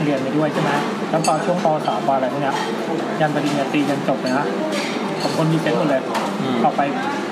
[0.04, 0.72] เรียนไปด้วยใช่ไหม
[1.10, 2.56] แล้วพอช่วงปวสปอะไรพวกเนี้ย
[3.20, 4.46] ยันปริญญาตรียันจบเลยนะ
[5.22, 6.02] ผมคนมีเซนต์หมดเลย
[6.42, 6.82] อืมออกไป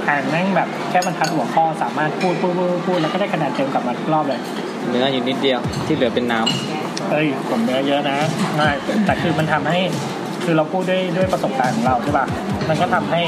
[0.09, 4.39] อ่านแม่งแบบแค่บรรทัดหัวข้อสามารถพูดพูดพูดพูดแล้วก็ได้คะแนนเต็มกลับมาทุกรอบเลย
[4.89, 8.17] เนื้ออยู่นิดเดียวที่เหลือเป็นน้ำเอ้ยผมเนื้อเยอะนะ
[8.55, 8.69] ไม่
[9.05, 9.79] แต่คือมันทำให้
[10.43, 12.25] คือเราพูดด้วยด้วยประสบการณ์ของเราใช่ป่ะ
[12.69, 13.21] มันก็ทำให้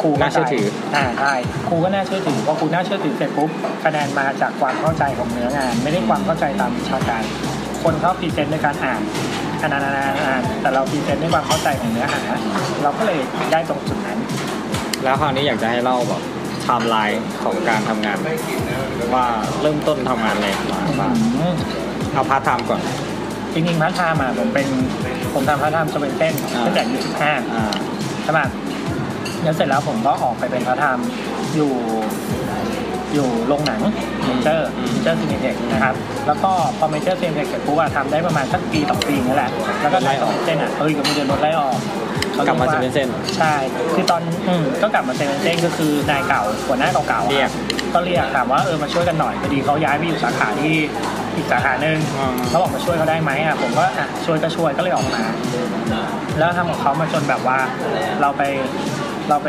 [0.00, 1.34] ครูน่าเชื่อถือ อ่าใช่
[1.68, 3.50] ครูก็น่าเชื่อถือพอครูน่าเชื่อถือเสร็จปุ๊บ
[3.84, 7.22] คะแนนมาจากความเข้าใจของเนื้องาน ไม่ได้ความเข้าใจตามวิชาการ
[7.84, 9.00] คนเขา present ในการอ่าน
[9.60, 12.20] อ่านอ่านอ่านอ่านแต่เรา present ด้วยความเข้าใจของเนื้อหา
[12.82, 13.18] เราก็เลย
[13.52, 14.18] ได้ตรงจุดนั้น
[15.04, 18.16] แล้วคราวนี้อยากจะให้เล่าแบบไทม์ไลน์ของการทำงาน
[19.14, 19.26] ว่า
[19.62, 21.54] เริ่มต้นทำงานอะไรมาบ้างอืม
[22.12, 22.80] เอาพาร์ทไทม์ก่อน
[23.52, 24.66] จริงๆพาร์ทไทม์อะผมเป็น
[25.34, 27.64] ผมทำพาร์ทไทม์จะเป็นเส้นอ่าตั้งแต่อายุสิบห้าอ่า
[28.22, 28.40] ใช่ไหม
[29.42, 31.06] แล้วเสร็จแล้วผมก็ออกไปเป็นพาร์ทไทม์
[31.56, 31.72] อยู่
[33.14, 33.80] อยู่โรงหนัง
[34.24, 35.94] เมเจอร์เมเจอร์ซีนิเทคนะครับ
[36.26, 39.50] แล้วก็พอเมเจอร์ซีนิเทคเสร็จปุ๊บอะทำได้ประมาณสักปีสองปีนี่แหละ
[39.82, 41.78] แล้วก็ไล่ออกเส้นอะเฮ้ยก็ไม่เดินรถไล่ออก
[42.46, 43.54] กลับมาขจะรียเป็นเส้นใช่
[43.94, 47.50] คือตอนอืมก็กลับมาเซเว่นเส้นก็คือนายเก่าหัวหน้าเก่าๆอะเรียก
[47.94, 50.74] ก็เรียกถามว่าเออมาช่วยกันหน่อยพอดีเขาย้ายไปอยู่สาขาที่
[51.36, 55.24] อีกสาขาหนึ่งอ่าเขาบอกมาช่วยเขาได้ไหมอะผมก็อะช่วยก็ช่วยก็เลยออกมา
[56.38, 57.58] แล้วทำกับเขามาจนแบบว่า
[58.20, 58.42] เราไป
[59.28, 59.48] เราไป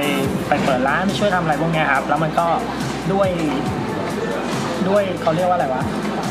[0.50, 2.48] ไปเปิดร้านไปช่วยทำอะไรพวกเนี้ยครับ แล้วมันก็
[3.14, 3.30] ด้วย
[4.90, 5.84] ด้วยเขาเรียกว่าอะไรวะ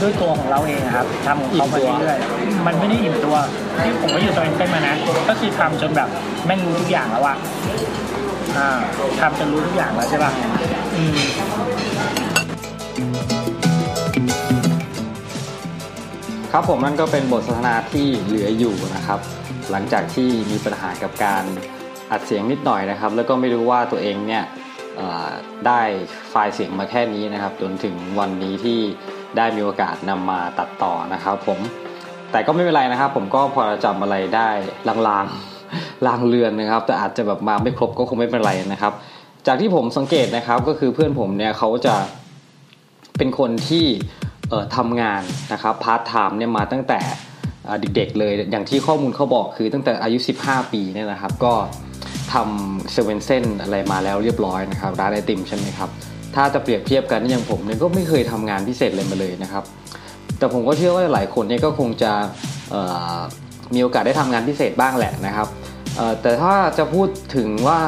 [0.02, 3.36] ด้วยตัวของเราเองอะครับทำของเขามาเรื่อยๆมันไม่ได้อิ่มตัว
[3.84, 4.94] ที่ผมก็อยู่ตัวเองเส้นมานะ
[5.28, 6.08] ก็คือทำจนแบบ
[6.46, 7.36] แม่งรู้ทุกอย่างแล้วอะ
[8.58, 8.68] อ่า
[9.20, 10.32] ทำจนรู้ทุกอย่างแล้วใช่ป่ะ
[10.94, 11.16] อืม
[16.52, 19.20] ครับผมนั่นก็เป็นบทสนทนาที่เหลืออยู่นะครับ
[19.70, 21.44] หลังจากที่มีปัญหากับการ
[22.10, 24.63] อัดเสียงนิดหน่อยนะครับ แล้วก็ไม่รู้ว่าตัวเองเนี่ยเอ่อ
[25.66, 25.80] ได้
[26.30, 28.78] ไฟล์เสียงมาแค่นี้นะครับ จนถึงวันนี้ที่
[29.36, 31.58] ได้มีโอกาสนำมาตัดต่อนะครับผม
[32.32, 34.48] แต่ก็ไม่เป็นไรนะครับ ผมก็พอจำอะไรได้
[34.88, 38.92] ลางๆลางเลือนนะครับ แต่อาจจะแบบมาไม่ครบก็คงไม่เป็นไรนะครับ
[39.46, 41.94] จากที่ผมสังเกตนะครับก็คือเพื่อนผมเนี่ยเขาจะ
[43.18, 43.84] เป็นคนที่
[44.50, 47.00] เอ่อทำงานนะครับพาร์ทไทม์เนี่ยมาตั้งแต่
[47.64, 51.52] เอ่อเด็กๆเลยอย่างที่ข้อมูลเขาบอกคือตั้งแต่อายุ 15 ปีเนี่ยนะครับ ก็
[52.32, 55.90] ทำเซเว่นเซนอะไรมาแล้วเรียบร้อยนะครับร้านไอติมใช่ไหมครับ
[56.34, 59.64] ถ้าจะเปรียบเทียบกันอย่างผมเนี่ยก็ไม่เคยทำงานพิเศษเลยมาเลยนะครับ
[60.38, 62.12] แต่ผมก็เชื่อว่าหลายคนเนี่ยก็คงจะ
[63.74, 65.48] มีโอกาสได้ทำงานพิเศษบ้างแหละนะครับ
[66.22, 67.80] แต่ถ้าจะพูดถึงว่า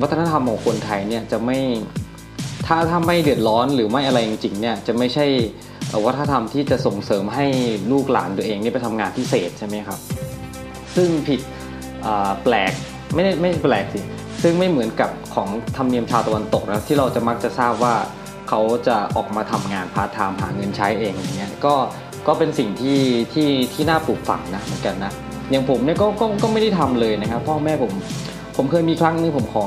[0.00, 1.58] วัฒนธรรมของคนไทยเนี่ยจะไม่
[2.66, 5.26] ถ้าถ้าไม่เดือดร้อนหรือไม่อะไรจริงๆเนี่ยจะไม่ใช่
[6.04, 7.46] วัฒนธรรมที่จะส่งเสริมให้
[7.92, 9.98] ลูกหลานตัวเองเนี่ยไปทำงานพิเศษใช่ไหมครับ
[10.96, 11.40] ซึ่งผิด
[12.42, 12.72] แปลก
[13.14, 14.00] ไม่ได้ไม่แปลกสิ
[14.42, 17.94] ซึ่งไม่เหมือนกับของธรรมเนียมชาวตะวันตกนะที่เราจะมักจะทราบว่า
[18.48, 21.74] เขาจะออกมาทำงานพาร์ทไทม์หาเงินใช้เองอย่างเงี้ยก็
[22.26, 22.98] ก็เป็นสิ่งที่
[23.32, 25.12] ที่ที่น่าปลูกฝังนะเหมือนกันนะ
[25.50, 27.92] อย่างผมเนี่ยก็ก็ก็ไม่ได้ทำเลยนะครับพ่อแม่ผม
[28.56, 29.64] ผมเคยมีครั้งหนึงผมขอ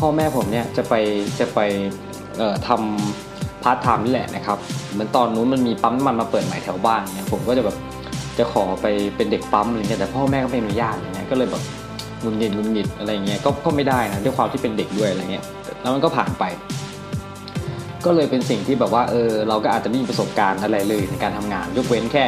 [0.00, 0.94] พ่อแม่ผมเนี่ยจะไป
[1.40, 1.60] จะไป
[2.38, 4.58] เอ่อทำพาร์ทไทม์นี่แหละนะครับ
[4.92, 7.76] เหมือนตอนนู้นมันมีปั๊มมันมาเปิดใหม่แถวบ้านเนี่ยผมก็จะแบบ
[8.38, 11.62] จะขอไปเป็นเด็กปั๊มอะไรเงี้ยแต่พ่อแม่ก็ไม่อนุญาตอะไรเงี้ยก็เลยแบบ
[12.24, 15.44] หงุดหงิดหงุดหงิดอะไรเงี้ยก็ก็ไม่ได้นะด้วยความที่เป็นเด็กด้วยอะไรเงี้ย
[15.80, 16.44] แล้วมันก็ผ่านไป
[18.04, 22.24] ก็เลยเป็นสิ่งที่แบบว่าเออเราก็อาจจะไม่มีประสบการณ์อะไรเลยในการทำงาน ยกเว้นแค่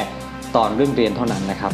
[0.57, 1.73] ตอนเรื่องเรียนเท่านั้นนะครับ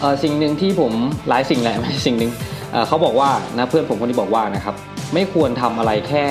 [0.00, 0.92] เออสิ่งหนึ่งที่ผม
[1.28, 2.30] หลายสิ่งแหละไม่สิ่งหนึ่ง
[2.72, 4.74] เเขาบอกว่านะเพื่อนผมคนนี้บอกว่านะครับ
[5.14, 6.26] ไม่ควรทำอะไรแค่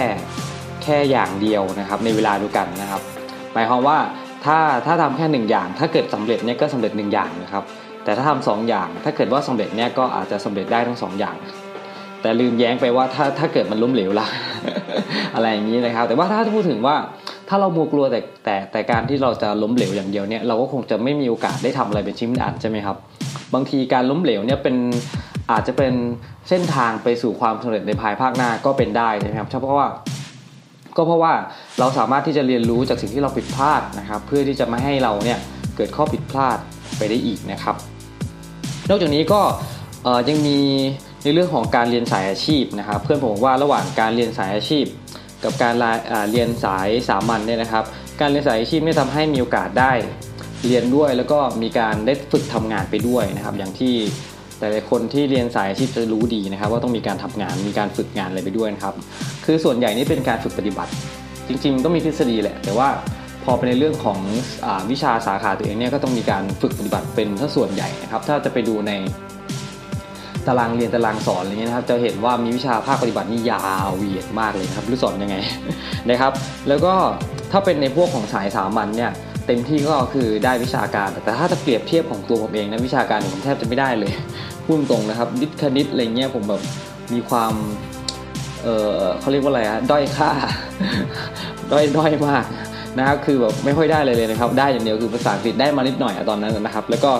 [0.84, 3.02] แค่อย่างเดียวนะครับ ในเวลาเดียวกันนะครับ
[3.54, 3.98] หมายความว่า
[4.46, 7.64] ถ้าถ้าทำแค่หนึ่งอย่าง ถ้าเกิดสำเร็จเนี่ยก็สำเร็จหนึ่งอย่างนะครับ
[8.04, 11.36] แต่ถ้าทำสองอย่าง ถ้าเกิดว่าสำเร็จเนี่ยก็อาจจะสำเร็จได้ทั้งสองอย่าง
[12.22, 14.28] แต่ลืมแย้งไปว่าถ้าถ้าเกิดมันล้มเหลวล่ะ
[15.36, 16.96] อะไรอย่างนี้นะครับ แต่ว่าถ้าพูดถึงว่า
[17.50, 22.98] ถ้าเรามัวกลัวแต่แต่แต่การที่เราจะล้มเหลวอย่างเดียวเนี่ยเราก็คงจะไม่มีโอกาสได้ทำอะไรเป็นชิ้นเป็นอันใช่ไหมครับ
[23.54, 24.76] บางทีการล้มเหลวเนี่ยเป็น
[25.52, 25.94] อาจจะเป็น
[26.50, 29.88] เส้นทางไปสู่ความสำเร็จในภายภาคหน้าก็เป็นได้นะครับเพราะว่า
[30.98, 31.34] ก็เพราะว่า
[31.80, 35.40] เราสามารถที่จะเรียนรู้จากสิ่งที่เราผิดพลาดนะครับ เพื่อที่จะไม่ให้เราเนี่ย
[35.76, 36.58] เกิดข้อผิดพลาด
[36.98, 37.76] ไปได้อีกนะครับ
[38.92, 39.42] นอกจากนี้ก็
[40.30, 40.60] ยังมี
[41.24, 44.86] ในเรื่องของการเรียนสายอาชีพนะครับ เพื่อนผมว่าระหว่างการเรียนสายอาชีพ
[45.44, 45.76] กับการ
[46.32, 47.84] เรียนสายสามัญเนี่ยนะครับ
[48.22, 49.92] การเรียนสายอาชีพเนี่ยทำให้มีโอกาสได้
[50.68, 53.94] เรียนด้วยแล้วก็มีการได้ฝึกทำงานไปด้วยนะครับ อย่างที่
[54.60, 58.96] หลายๆคนที่เรียนสายอาชีพจะรู้ดีนะครับ ว่าต้องมีการทำงานมีการฝึกงานอะไรไปด้วยนะครับ
[59.46, 60.92] คือส่วนใหญ่นี่เป็นการฝึกปฏิบัติ
[61.48, 62.90] จริง ๆ ต้องมีทฤษฎีแหละ แต่ว่า
[63.46, 64.20] พอเป็นในเรื่องของ
[64.66, 68.92] อวิชาสาขาตัวเองเนี่ยก็ต้องมีการฝึกปฏิบัติเป็นถ้าส่วนใหญ่นะครับถ้าจะไปดูใน
[70.48, 75.38] ตารางเรียนตารางสอนอะไรเงี้ยนะครับจะเห็นว่ามีวิชาภาคปฏิบัตินี่ยาวเหยียดมากเลยครับรู้สอนยังไง
[76.10, 76.32] นะครับ
[76.68, 76.94] แล้วก็
[77.52, 79.12] ถ้าเป็นในพวกของสายสามัญเนี่ย
[79.48, 84.12] เต็มที่ก็คือได้วิชาการ แต่ถ้าจะเปรียบเทียบของตัวผมเองนะวิชาการผมแทบจะไม่ได้เลย
[84.66, 86.62] พูดตรงนะครับดิษคณิตอะไรเงี้ยผมแบบ
[87.14, 87.54] มีความ
[88.64, 90.32] เออเขาเรียกว่าอะไรอะด้อยค่า
[91.72, 92.46] ด้อยด้อยมาก
[92.98, 97.12] นะครับคือแบบไม่ค่อยได้เลยเลยนะครับ ได้อย่างเดียวคือภาษาอังกฤษได้มานิดหน่อยตอนนั้นนะครับ แล้วก็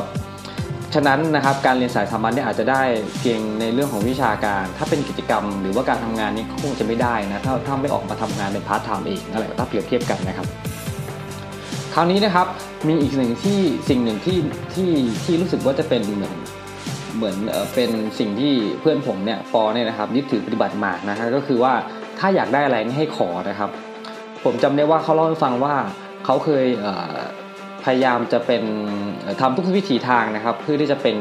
[0.96, 2.82] ฉะนั้นนะครับการเรียนสายสามัญเนี่ยอาจจะได้
[3.20, 10.48] เพียงในเรื่องของวิชาการ ถ้าเป็นกิจกรรม หรือว่าการทำงานนี่คงจะไม่ได้นะถ้าถ้าไม่ออกมาทำงานเป็นพาร์ทไทม์เองอะไรก็ถ้าเปรียบเทียบกันนะครับ
[11.94, 12.48] คราวนี้นะครับ
[12.88, 14.38] มีอีกหนึ่งที่สิ่งหนึ่งที่
[14.74, 14.92] ที่
[15.26, 16.36] ที่รู้สึกว่าจะเป็นเหมือน
[17.18, 17.36] เหมือน
[17.76, 21.74] เป็นสิ่งที่เพื่อนผมเนี่ยปอเนี่ยนะครับยึดถือปฏิบัติมานะครับก็คือว่า
[22.20, 23.70] ถ้าอยากได้อะไรให้ขอนะครับ
[24.44, 25.74] ผมจำได้ว่าเขาเล่าให้ฟังว่า
[26.26, 26.66] เขาเคย
[27.84, 28.64] พยายามจะเป็น
[29.42, 31.16] ทำทุกวิถีทางนะครับ เพื่อที่จะเป็น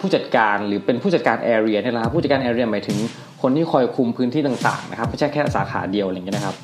[0.00, 2.98] ผู้จัดการหรือเป็นผู้จัดการแอเรียนี่แหละครับผู้จัดการแอเรียหมายถึง
[3.42, 6.56] คนที่คอยคุมพื้นที่ต่างๆนะครับไม่ใช่แค่สาขาเดียวอะไรอย่างเงี้ยนะครับ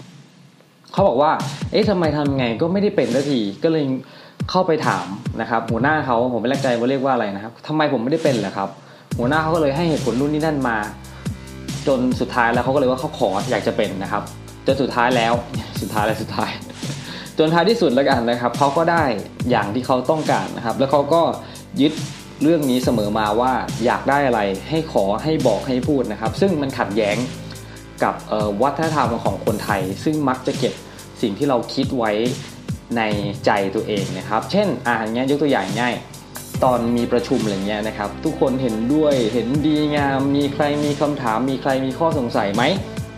[0.93, 1.31] เขาบอกว่า
[1.73, 3.85] เอ๊ะทำไมทำไงก็ไม่ได้เป็นสักทีก็เลย
[4.51, 5.07] เข้าไปถาม
[5.41, 8.69] นะครับ หัวหน้าเขาผมไม่แน่ใจว่าเรียกว่าอะไรนะครับทำไมผมไม่ได้เป็นล่ะครับ
[9.19, 10.77] หัวหน้าเขาก็เลยให้เหตุผลรุ่นนี้นั่นมา
[11.87, 14.23] จนสุดท้ายแล้วเขาก็เลยว่าเขาขออยากจะเป็นนะครับ
[14.67, 15.35] จนสุดท้ายแล้ว
[15.81, 16.51] สุดท้ายแล้วสุดท้าย
[17.39, 19.05] จนท้ายที่สุดแล้วกันนะครับเขาก็ได้
[19.51, 21.23] อย่างที่เขาต้องการนะครับ แล้วเขาก็
[21.81, 21.93] ยึด
[22.43, 23.53] เรื่องนี้เสมอมาว่า
[23.85, 27.17] อยากได้อะไรให้ขอให้บอกให้พูดนะครับ ซึ่งมันขัดแย้ง
[28.03, 28.15] กับ
[28.63, 30.75] วัฒนธรรมของคนไทย ซึ่งมักจะเก็บ
[31.23, 32.13] สิ่งที่เราคิดไว้
[32.97, 33.03] ใน
[33.47, 35.95] ใจตัวเองนะครับ เช่นอ่านเงี้ยยกตัวอย่างง่าย
[36.65, 42.63] ตอนมีประชุมอะไรเงี้ยนะครับ ทุกคนเห็นด้วยเห็นดีงาม มีใครมีคำถาม มีใครมีข้อสงสัยไหม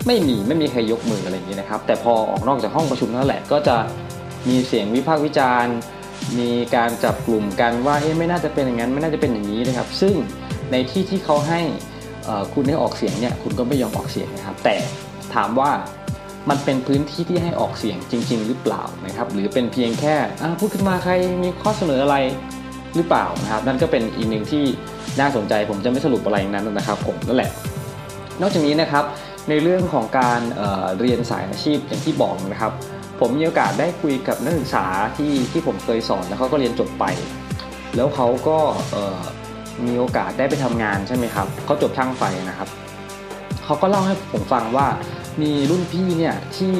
[0.08, 3.76] ไม่มีไม่มีใครยกมืออะไรอย่างนี้นะครับแต่พอออกนอกจากห้องประชุมนั่นแหละก็จะ
[4.48, 5.76] มีเสียงวิพากษ์วิจารณ์
[6.38, 10.14] มีการจับกลุ่มกันว่าเอ๊ะไม่น่าจะเป็นอย่างนั้นไม่น่าจะเป็นอย่างนี้นะครับ ซึ่ง
[10.72, 11.60] ในที่ที่เขาให้
[12.54, 14.76] คุณให้ออกเสียงเนี่ยคุณก็ไม่ยอมออกเสียงนะครับ แต่
[15.34, 15.70] ถามว่า
[16.50, 20.14] มันเป็นพื้นที่ที่ให้ออกเสียงจริง ๆ หรือเปล่านะครับ หรือเป็นเพียงแค่
[20.60, 22.16] พูดขึ้นมาใครมีข้อเสนออะไร
[22.96, 24.64] หรือเปล่านะครับ นั่นก็เป็นอีกหนึ่งที่
[25.20, 27.50] น่าสนใจผมจะไม่สรุปอะไรนั้นนะครับผมนั่นแหละ
[28.40, 29.04] นอกจากนี้นะครับ
[29.48, 32.72] ในเรื่องของการเเรียนสายอาชีพอย่างที่บอกนะครับ
[33.20, 34.84] ผมมีโอกาสได้คุยกับนักศึกษา
[35.16, 37.04] ที่ที่ผมเคยสอนแล้วเขาก็เรียนจบไป
[37.96, 38.58] แล้วเขาก็
[39.86, 42.68] มีโอกาสได้ไปทำงานใช่ไหมครับเขาจบช่างไฟนะครับ
[43.64, 44.86] เขาก็เล่าให้ผมฟังว่า
[45.42, 46.76] มีรุ่นพี่เนี่ยที่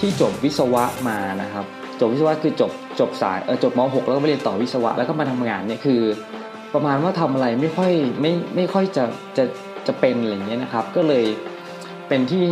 [0.00, 1.64] ที่จบวิศวะมานะครับ
[2.00, 6.02] จบวิศวะคือจบจบสายเออจบม .6 แล้วก็ไปเรียนต่อวิศวะแล้วก็มาทำงานเนี่ยคือ
[6.74, 9.04] ประมาณว่าทำอะไรไม่ค่อยไม่ไม่ค่อยจะ
[9.36, 9.44] จะ
[9.86, 11.24] จะเป็นอะไรเงี้ยนะครับ ก็เลย
[12.12, 12.46] เป็นที่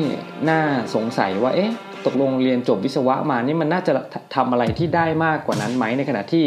[0.51, 0.61] น่า
[0.95, 1.73] สงสัยว่าเอ๊ะ
[2.07, 3.93] ตกลงเรียนจบวิศวะมานี่มันน่าจะ
[4.35, 6.45] ทำอะไรที่ได้มากกว่านั้นไหมในขณะที่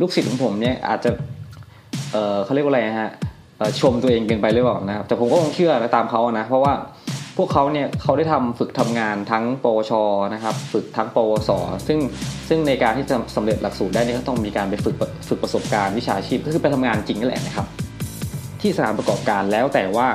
[0.00, 1.10] ลูกศิษย์ของผมเนี่ยอาจจะ
[2.12, 3.12] เออเขาเรียกว่าอะไรฮะ
[3.80, 6.72] ชมตัวเองเกินไปหรือเปล่านะครับแต่ผมก็คงเชื่อตามเขานะเพราะว่า
[7.36, 9.92] พวกเขาเนี่ยเขาได้ทำฝึกทำงานทั้งปวช
[10.34, 11.50] นะครับฝึกทั้งปวส
[11.86, 11.98] ซึ่ง
[12.48, 14.96] ซึ่งในการที่จะสำเร็จหลักสูตรได้นี่ก็ต้องมีการไปฝึก
[15.28, 17.66] ฝึกประสบการณ์วิชาชีพก็คือไปทำงานจริงนั่นแหละนะครับ
[18.60, 20.08] ที่สถานประกอบการแล้วแต่ว่า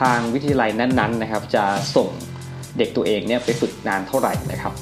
[0.00, 1.64] ทางวิทยาลัยนั้นๆนะครับ จะ
[1.96, 2.08] ส่ง
[2.78, 4.72] เด็กตัวเองเนี่ยไปฝึกนานเท่าไหร่นะครับ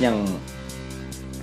[0.00, 0.16] อย่าง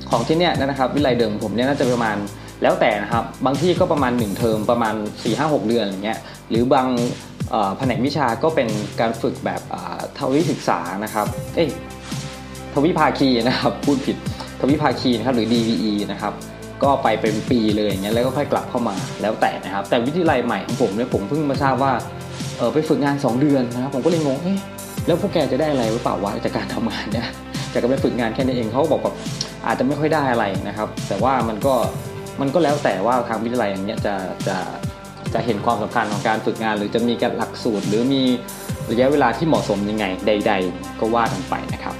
[0.10, 2.18] ของที่เนี้ยนะครับวิไลเดิมผมเนี่ยน่าจะประมาณ
[2.64, 6.88] แล้วแต่นะครับ บางที่ก็ประมาณ 1 เทอมประมาณ 4 5 6 เดือนอะไรเงี้ยหรือบาง
[7.78, 8.68] แผนกวิชาก็เป็น
[9.00, 9.62] การฝึกแบบ
[10.18, 11.70] ทวิศึกษานะครับเอ้ย
[12.74, 14.18] ทวิภาคีนะครับพูดผิด
[14.60, 16.34] ทวิภาคีนะครับหรือ DVE นะครับ
[16.84, 21.94] ก็ไปเป็นปีเลยอย่างเงี้ยแล้วก็ค่อยกลับเข้ามาแล้วแต่นะครับ แต่วิทยาลัยใหม่ของผมเนี่ยผมเพิ่งมาทราบว่า
[22.58, 24.60] เออไปฝึกงาน 2 เดือนนะครับผมก็เลยงงเอ๊ะ
[25.06, 27.28] แล้วพวกแกจะได้อะไรหรือเปล่าวะจากการทำงานเนี่ย
[27.74, 29.16] จากการไปฝึกงานแค่นี้เองเขาบอกแบบ
[29.66, 31.74] อาจจะไม่ค่อยได้อะไรนะครับ แต่ว่ามันก็
[32.42, 34.14] มันก็แล้วแต่ว่าทางวิทยาลัยอย่างเงี้ยจะ
[34.48, 34.58] จะ
[35.34, 38.24] จะเห็นความสำคัญของการฝึกงาน หรือจะมีการหลักสูตร หรือมี
[38.90, 41.96] ระยะเวลาที่เหมาะสมยังไงใด ๆ ก็ว่ากันไปนะครับ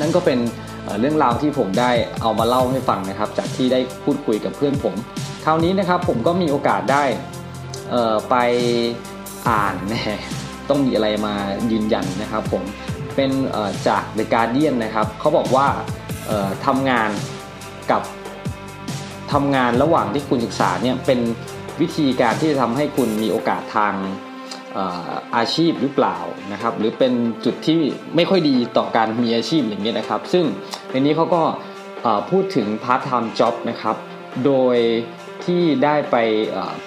[0.00, 0.38] นั่นก็เป็น
[1.00, 1.90] เรื่องราวที่ผมได้
[2.22, 4.94] เอามาเล่าให้ฟังนะครับ จากที่ได้พูดคุยกับเพื่อนผม
[5.44, 7.04] คราวนี้นะครับผมก็มีโอกาสได้
[8.30, 8.36] ไป
[9.48, 10.20] อ่านนะ
[10.68, 11.34] ต้องมีอะไรมา
[11.72, 12.62] ยืนยันนะครับผม
[13.16, 13.30] เป็น
[13.88, 15.66] จาก The Guardian นะครับเขาบอกว่า
[16.66, 17.10] ทำงาน
[17.90, 18.02] กับ
[19.32, 21.20] ทำงานระหว่างที่คุณศึกษาเนี่ยเป็น
[21.80, 23.94] วิธีการที่จะทำให้คุณมีโอกาสทาง
[25.36, 26.18] อาชีพหรือเปล่า
[26.52, 27.12] นะครับ หรือเป็น
[27.44, 27.80] จุดที่
[28.16, 30.44] ไม่ค่อยดีต่อการมีอาชีพอย่างเงี้ยนะครับ ซึ่ง
[30.90, 31.42] ในนี้เขาก็
[32.30, 33.96] พูดถึง part time job นะครับ
[34.44, 34.76] โดย
[35.46, 36.16] ที่ได้ไป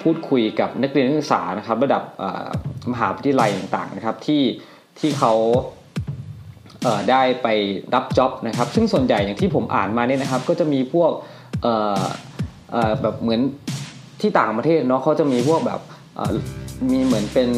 [0.02, 2.02] พูดคุยกับนักเรียนนักศึกษานะครับ ระดับ
[2.92, 4.42] มหาวิทยาลัยต่างๆนะครับที่
[4.98, 5.32] ที่เขา
[7.10, 7.48] ได้ไป
[7.94, 11.10] รับจ็อบนะครับ ซึ่งส่วนใหญ่อย่างที่ผมอ่านมาเนี่ยนะครับ ก็จะมีพวก
[13.02, 13.40] แบบเหมือน
[14.20, 15.80] ที่ต่างประเทศเนาะเขาจะมีพวกแบบ
[16.92, 17.48] มีเหมือนเป็น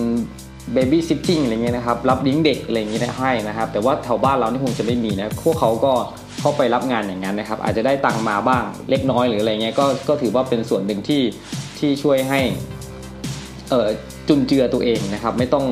[0.73, 5.93] เบบี้ซิทติ้งอะไรเงี้ยนะครับ รับเลี้ยงเด็กอะไรเงี้ยให้นะครับ แต่ว่าแถวบ้านเรานี่คงจะไม่มีนะพวกเขาก็
[6.47, 11.23] เข้าไปรับงานอย่างนั้นนะครับ อาจจะได้ตังมาบ้างเล็กน้อยหรืออะไรเงี้ยก็ก็ถือว่าเป็นส่วนหนึ่งที่
[11.79, 12.41] ที่ช่วยให้
[13.71, 13.89] เอ่อ
[14.29, 15.65] จุนเจือตัวเองนะครับ ไม่ต้อง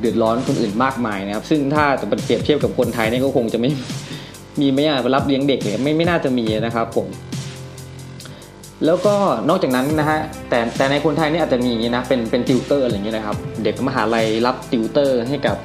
[0.00, 3.70] เดือดร้อนคนอื่นมากมายนะครับ ซึ่งถ้าจะเปรียบเทียบกับคนไทยนี่ก็คงจะไม่
[4.60, 7.06] มีไม่ยากรับเลี้ยงเด็กเลยไม่ไม่น่าจะมีนะครับผม
[8.86, 9.14] แล้วก็
[9.48, 15.56] นอกจากนั้นนะฮะแต่แต่ในคนไทยนี่อาจจะมีนะเป็นเป็นติวเตอร์อะไรอย่างเงี้ยนะครับ เด็กมหาลัยรับติวเตอร์ให้กับ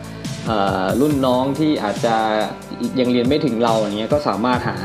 [1.02, 2.16] รุ่นน้องที่อาจจะ
[3.00, 4.78] ยังเรียนไม่ถึงเราอย่างเงี้ยก็สามารถหา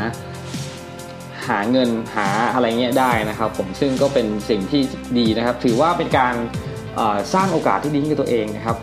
[1.48, 4.82] หาเงินหาอะไรเงี้ยได้นะครับ ผมซึ่งก็เป็นสิ่งที่
[5.18, 6.34] ดีนะครับ ถือว่าเป็นการ
[7.34, 8.76] สร้างโอกาสที่ดีให้กับตัวเองนะครับ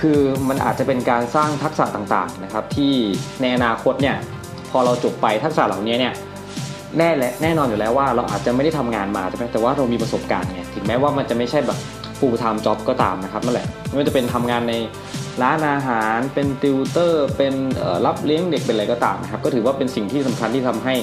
[0.00, 2.92] คือมันอาจจะเป็นการสร้างทักษะต่างๆนะครับ ที่
[3.40, 4.16] ในอนาคตเนี่ย
[4.70, 6.14] พอเราจบไปทักษะเหล่านี้เนี่ย
[6.98, 11.78] แน่และแน่นอนอยู่แล้วว่าเราอาจจะไม่ได้ทำงานมาใช่ไหมแต่ว่าเรามีประสบการณ์ไงถึงแม้ว่ามันจะไม่ใช่แบบ
[12.18, 14.74] full time job ก็ตามนะครับนั่นแหละไม่ว่าจะเป็นทำงานใน
[15.42, 17.54] ร้านอาหารเป็นติวเตอร์ เป็น
[18.06, 20.94] รับเลี้ยงเด็กเป็นอะไรก็ตามนะครับก็ถือว่าเป็นสิ่งที่สำคัญที่ทำให้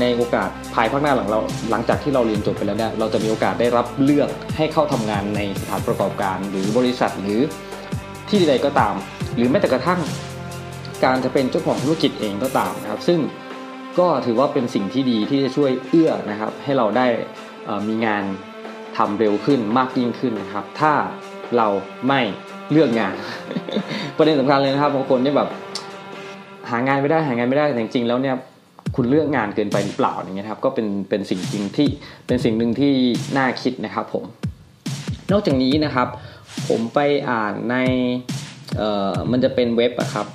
[0.00, 7.40] ในโอกาสภายภาคหน้าหลังเราหลังจากที่เราเรียนจบไปแล้วเนี่ยเราจะมีโอกาสได้รับเลือกให้เข้าทำงานในสถานประกอบการหรือบริษัทหรือ
[8.30, 8.94] ที่ใดก็ตาม
[9.36, 10.00] หรือแม้แต่กระทั่ง
[11.04, 13.20] การจะเป็นเจ้าของธุรกิจเองก็ตามนะครับ ซึ่ง
[13.98, 17.06] ก็ถือว่าเป็นสิ่งที่ดีที่จะช่วยเอื้อนะครับ ให้เราได้
[17.88, 18.24] มีงาน
[18.96, 20.92] ทำเร็วขึ้นมากยิ่งขึ้นนะครับ ถ้า
[21.56, 21.68] เรา
[22.08, 22.20] ไม่
[22.72, 23.14] เลือกงาน
[24.16, 25.48] ประเด็นสำคัญเลยนะครับบางคนเนี่ยแบบ
[26.70, 28.36] หางานไม่ได้หางานไม่ได้แต่จริงๆแล้วเนี่ย
[28.96, 31.88] คุณเลือกงานเกินไปหรือเปล่าอย่างเงี้ยครับก็เป็นเป็นสิ่งจริงที่
[32.26, 32.92] เป็นสิ่งหนึ่งที่
[33.36, 34.24] น่าคิดนะครับผม
[35.32, 36.08] นอกจากนี้นะครับ
[36.68, 36.98] ผมไป
[37.30, 37.76] อ่านใน
[38.76, 40.26] เอ่อมันจะเป็นเว็บอะครับ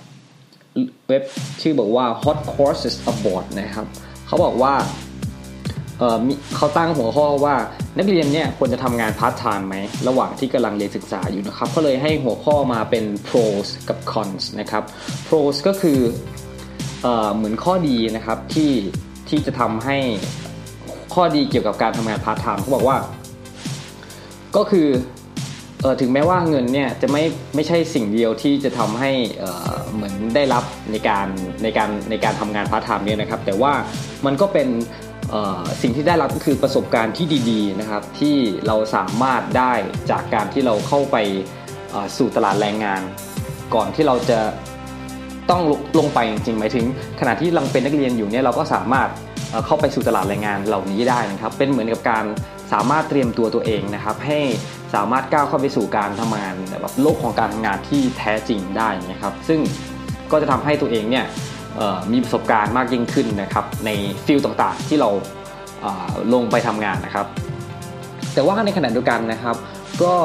[1.08, 1.24] เว็บ
[1.62, 3.88] ชื่อบอกว่า hot courses abroad นะครับ
[4.28, 4.74] เขาบอกว่า
[5.98, 6.18] เออ
[6.56, 7.56] เขาตั้งหัวข้อว่า
[7.98, 9.76] นักเรียนเนี่ยควรจะทำงานพาร์ทไทม์ไหม
[10.08, 14.84] ระหว่างที่กำลังเรียนศึกษาอยู่นะครับเขาเลยให้หัวข้อมาเป็น pros กับ cons นะครับ
[15.28, 16.00] pros ก็คือ
[17.02, 18.72] เอเหมือนข้อดีนะครับที่
[19.30, 19.98] ที่จะทำให้
[21.14, 22.98] ข้อดีเกี่ยวกับการทำงานพาร์ทไทม์เขาบอกว่า
[24.56, 24.88] ก็คือ
[25.82, 27.24] เออถึงแม้ว่าเงินเนี่ยจะไม่
[27.56, 31.28] ไม่ใช่สิ่งเดียวที่จะทำให้เออเหมือนได้รับในการ
[31.64, 33.74] ในการในการทำงานพาร์ทไทม์เนี่ยนะครับ แต่ว่า
[34.26, 34.68] มันก็เป็น
[35.82, 38.36] สิ่งที่ได้รับก็คือประสบการณ์ที่ดีๆนะครับที่
[38.68, 39.74] เราสามารถได้
[40.12, 41.18] จากการที่เราเข้าไป
[42.18, 43.02] สู่ตลาดแรงงาน
[43.76, 44.40] ก่อนที่เราจะ
[45.50, 45.62] ต้อง
[46.00, 46.86] ลงไปจริงๆหมายถึง
[47.20, 49.10] ขณะที่เราเป็นนักเรียนอยู่เนี่ยเราก็สามารถ
[49.66, 52.26] เข้าไปสู่ตลาดแรงงานเหล่านี้ได้นะครับ เป็นเหมือนกับการ
[52.74, 54.40] สามารถเตรียมตัวตัวเองนะครับ ให้
[54.96, 59.60] สามารถก้าวเข้าไปสู่การทำงานแบบโลกของการทำงานที่แท้จริงได้นะครับ ซึ่ง
[60.32, 61.26] ก็จะทำให้ตัวเองเนี่ย
[62.12, 63.90] มีประสบการณ์มากยิ่งขึ้นนะครับใน
[64.26, 65.10] field ต่างๆ ที่เรา
[66.34, 67.26] ลงไปทำงานนะครับ
[68.34, 69.56] แต่ว่าในขณะเดียวกันนะครับ
[70.04, 70.16] ก็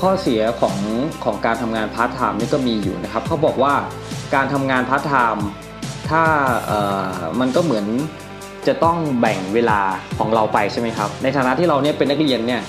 [0.00, 0.76] ข้อเสียของ
[1.24, 3.74] ของการทำงานพาร์ทไทม์นี่ก็มีอยู่นะครับเขาบอกว่า
[4.34, 5.46] การทำงานพาร์ทไทม์
[6.10, 6.22] ถ้า
[7.40, 7.86] มันก็เหมือน
[8.66, 9.80] จะต้องแบ่งเวลา
[10.18, 12.62] ของเราไปใช่ไหมครับ ในฐานะที่เราเนี่ยเป็นนักเรียนเนี่ย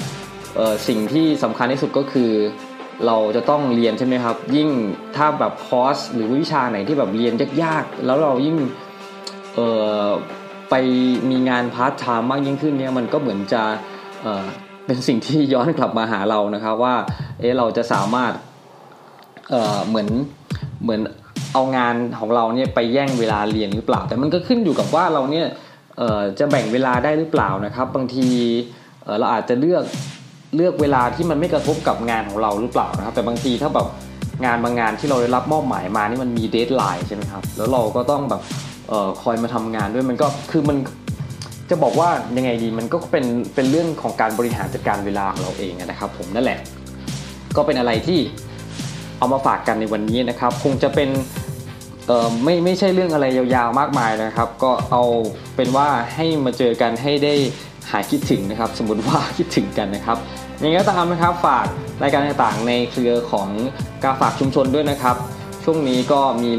[0.88, 2.32] สิ่งที่สำคัญที่สุดก็คือ
[3.08, 4.70] เราจะต้องเรียนใช่ไหมครับ ยิ่ง
[5.16, 8.58] ถ้าแบบคอร์สหรือวิชาไหนที่แบบเรียนยากๆ แล้วเรายิ่ง
[9.56, 9.60] เอ
[10.04, 10.08] อ
[10.70, 10.76] ไป
[11.30, 13.64] มีงานพาร์ทไทม์มากยิ่งขึ้นเนี่ยมันก็เหมือนจะ
[14.22, 14.46] เออ
[14.86, 16.96] เป็นสิ่งที่ย้อนกลับมาหาเรานะครับว่า
[17.40, 18.32] เออเราจะสามารถ
[19.50, 20.08] เออเหมือน
[20.84, 21.02] เหมือน
[21.54, 25.48] เอางานของเราเนี่ยไปแย่งเวลาเรียนหรือเปล่า แต่มันก็ขึ้นอยู่กับว่าเราเนี่ย
[26.40, 28.28] จะแบ่งเวลาได้หรือเปล่านะครับ บางที
[29.20, 29.84] เราอาจจะเลือก
[30.56, 33.88] เลือกเวลาที่มันไม่กระทบกับงานของเราหรือเปล่านะครับแต่บางทีถ้าแบบ
[34.46, 38.42] งานบางงานที่เราได้รับมอบหมายมานี่มันมีเดทไลน์ใช่ไหมครับแล้วเราก็ต้องแบบ
[38.92, 40.78] ออคอยมาทำงานด้วยมันก็คือมัน
[41.70, 46.60] จะบอกว่ายังไงดีมันก็เป็นเป็นเรื่องของการบริหารจัดการเวลาของเราเองนะครับ ผมนั่นแหละ
[47.56, 48.20] ก็เป็นอะไรที่
[49.18, 51.10] เอามาฝากกันในวันนี้นะครับ คงจะเป็น
[52.08, 55.04] เออไม่ไม่ใช่เรื่องอะไรยาวๆมากมายนะครับ ก็เอา
[55.56, 57.34] เป็นว่าให้มาเจอกันให้ได้
[57.92, 60.18] หายคิดถึงนะครับ สมมติว่าคิดถึงกันนะครับ
[60.66, 61.66] ยังไงก็ตามนะครับฝาก
[62.04, 63.50] รายการต่างๆ ในเครือของ
[64.04, 65.16] กาฝากชุมชนด้วยนะครับ
[65.64, 66.52] ช่วงนี้ก็มี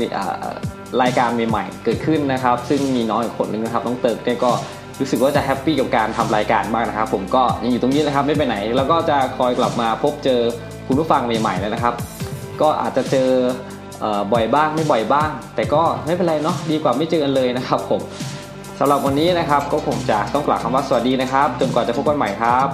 [1.03, 4.51] รายการใหม่ๆเกิดขึ้นนะครับ ซึ่งมีน้องอีกคนนึงนะครับน้องเติร์กเนี่ยก็
[5.01, 10.41] รู้สึกว่าจะ happy กับการทำรายการมากนะครับ ผมก็ยังอยู่ตรงนี้นะครับไม่ไปไหน แล้วก็จะคอยกลับมาพบเจอ
[10.87, 11.95] คุณผู้ฟังใหม่ๆแล้วนะครับ
[12.61, 13.31] ก็อาจจะเจอ
[14.33, 18.01] บ่อยบ้างไม่บ่อยบ้าง แต่ก็ไม่เป็นไรเนาะดีกว่าไม่เจอกันเลยนะครับ ผม
[18.79, 22.69] สำหรับวันนี้นะครับก็คงจะต้องกล่าวคำว่าสวัสดีนะครับ จนกว่าจะพบกันใหม่ครับ